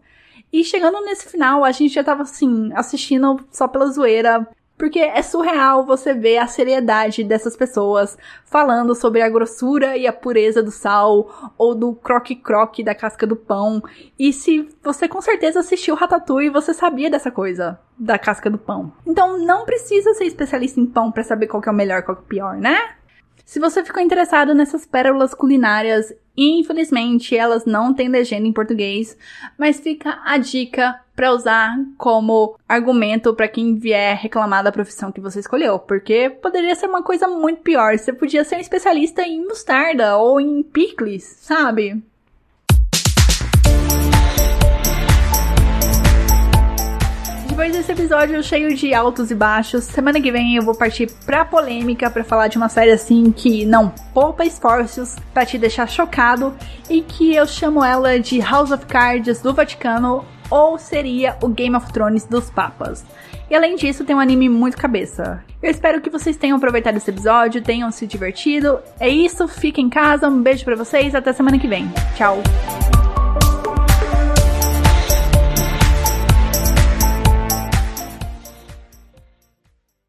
E 0.53 0.65
chegando 0.65 1.01
nesse 1.03 1.29
final, 1.29 1.65
a 1.65 1.73
gente 1.73 1.95
já 1.95 2.05
tava 2.05 2.23
assim, 2.23 2.73
assistindo 2.75 3.45
só 3.51 3.67
pela 3.67 3.87
zoeira, 3.87 4.49
porque 4.79 4.99
é 4.99 5.23
surreal 5.23 5.85
você 5.85 6.13
ver 6.13 6.39
a 6.39 6.47
seriedade 6.47 7.25
dessas 7.25 7.57
pessoas 7.57 8.17
falando 8.45 8.95
sobre 8.95 9.23
a 9.23 9.29
grossura 9.29 9.97
e 9.97 10.07
a 10.07 10.13
pureza 10.13 10.63
do 10.63 10.71
sal 10.71 11.53
ou 11.57 11.75
do 11.75 11.95
croque-croque 11.95 12.85
da 12.85 12.95
casca 12.95 13.27
do 13.27 13.37
pão. 13.37 13.83
E 14.19 14.33
se 14.33 14.69
você 14.83 15.09
com 15.09 15.21
certeza 15.21 15.61
assistiu 15.61 15.95
Ratatouille, 15.95 16.51
você 16.51 16.75
sabia 16.75 17.11
dessa 17.11 17.31
coisa 17.31 17.79
da 17.99 18.19
casca 18.19 18.51
do 18.51 18.59
pão. 18.59 18.93
Então 19.07 19.39
não 19.39 19.65
precisa 19.65 20.13
ser 20.15 20.25
especialista 20.25 20.79
em 20.79 20.87
pão 20.87 21.11
para 21.11 21.25
saber 21.25 21.47
qual 21.47 21.63
é 21.67 21.71
o 21.71 21.75
melhor 21.75 22.01
e 22.01 22.03
qual 22.03 22.17
é 22.19 22.21
o 22.21 22.25
pior, 22.25 22.57
né? 22.57 22.97
Se 23.47 23.61
você 23.61 23.85
ficou 23.85 24.03
interessado 24.03 24.55
nessas 24.55 24.85
pérolas 24.85 25.33
culinárias, 25.33 26.13
infelizmente 26.37 27.37
elas 27.37 27.65
não 27.65 27.95
têm 27.95 28.09
legenda 28.09 28.47
em 28.47 28.53
português, 28.53 29.17
mas 29.59 29.81
fica 29.81 30.21
a 30.25 30.37
dica 30.39 31.01
para 31.15 31.33
usar 31.33 31.75
como 31.97 32.59
argumento 32.69 33.35
para 33.35 33.49
quem 33.49 33.75
vier 33.75 34.17
reclamar 34.17 34.63
da 34.63 34.71
profissão 34.71 35.11
que 35.11 35.21
você 35.21 35.41
escolheu, 35.41 35.79
porque 35.79 36.29
poderia 36.29 36.75
ser 36.75 36.87
uma 36.87 37.03
coisa 37.03 37.27
muito 37.27 37.63
pior. 37.63 37.99
Você 37.99 38.13
podia 38.13 38.45
ser 38.45 38.57
um 38.57 38.61
especialista 38.61 39.23
em 39.23 39.43
mostarda 39.47 40.19
ou 40.19 40.39
em 40.39 40.63
picles, 40.63 41.25
sabe? 41.41 42.03
Depois 47.57 47.73
desse 47.73 47.91
episódio 47.91 48.43
cheio 48.43 48.77
de 48.77 48.93
altos 48.93 49.31
e 49.31 49.35
baixos, 49.35 49.85
semana 49.85 50.21
que 50.21 50.31
vem 50.31 50.57
eu 50.57 50.63
vou 50.63 50.75
partir 50.75 51.11
pra 51.25 51.43
polêmica 51.43 52.11
para 52.11 52.23
falar 52.23 52.49
de 52.49 52.59
uma 52.59 52.69
série 52.69 52.91
assim 52.91 53.33
que 53.33 53.65
não 53.65 53.89
poupa 54.13 54.45
esforços 54.45 55.17
para 55.33 55.47
te 55.47 55.57
deixar 55.57 55.89
chocado 55.89 56.55
e 56.91 57.01
que 57.01 57.35
eu 57.35 57.47
chamo 57.47 57.83
ela 57.83 58.21
de 58.21 58.41
House 58.41 58.73
of 58.73 58.85
Cards 58.85 59.41
do 59.41 59.55
Vaticano 59.55 60.23
ou 60.51 60.79
seria 60.79 61.39
o 61.43 61.49
Game 61.49 61.75
of 61.75 61.91
Thrones 61.95 62.27
dos 62.27 62.51
papas. 62.51 63.03
E 63.49 63.55
além 63.55 63.75
disso, 63.75 64.05
tem 64.05 64.15
um 64.15 64.21
anime 64.21 64.51
muito 64.51 64.77
cabeça. 64.77 65.43
Eu 65.63 65.71
espero 65.71 66.03
que 66.03 66.11
vocês 66.11 66.37
tenham 66.37 66.59
aproveitado 66.59 66.99
esse 66.99 67.09
episódio, 67.09 67.63
tenham 67.63 67.91
se 67.91 68.07
divertido. 68.07 68.81
É 69.01 69.09
isso, 69.09 69.49
fiquem 69.49 69.87
em 69.87 69.89
casa, 69.89 70.29
um 70.29 70.43
beijo 70.43 70.63
para 70.63 70.77
vocês, 70.77 71.15
até 71.15 71.33
semana 71.33 71.59
que 71.59 71.67
vem. 71.67 71.91
Tchau. 72.17 72.37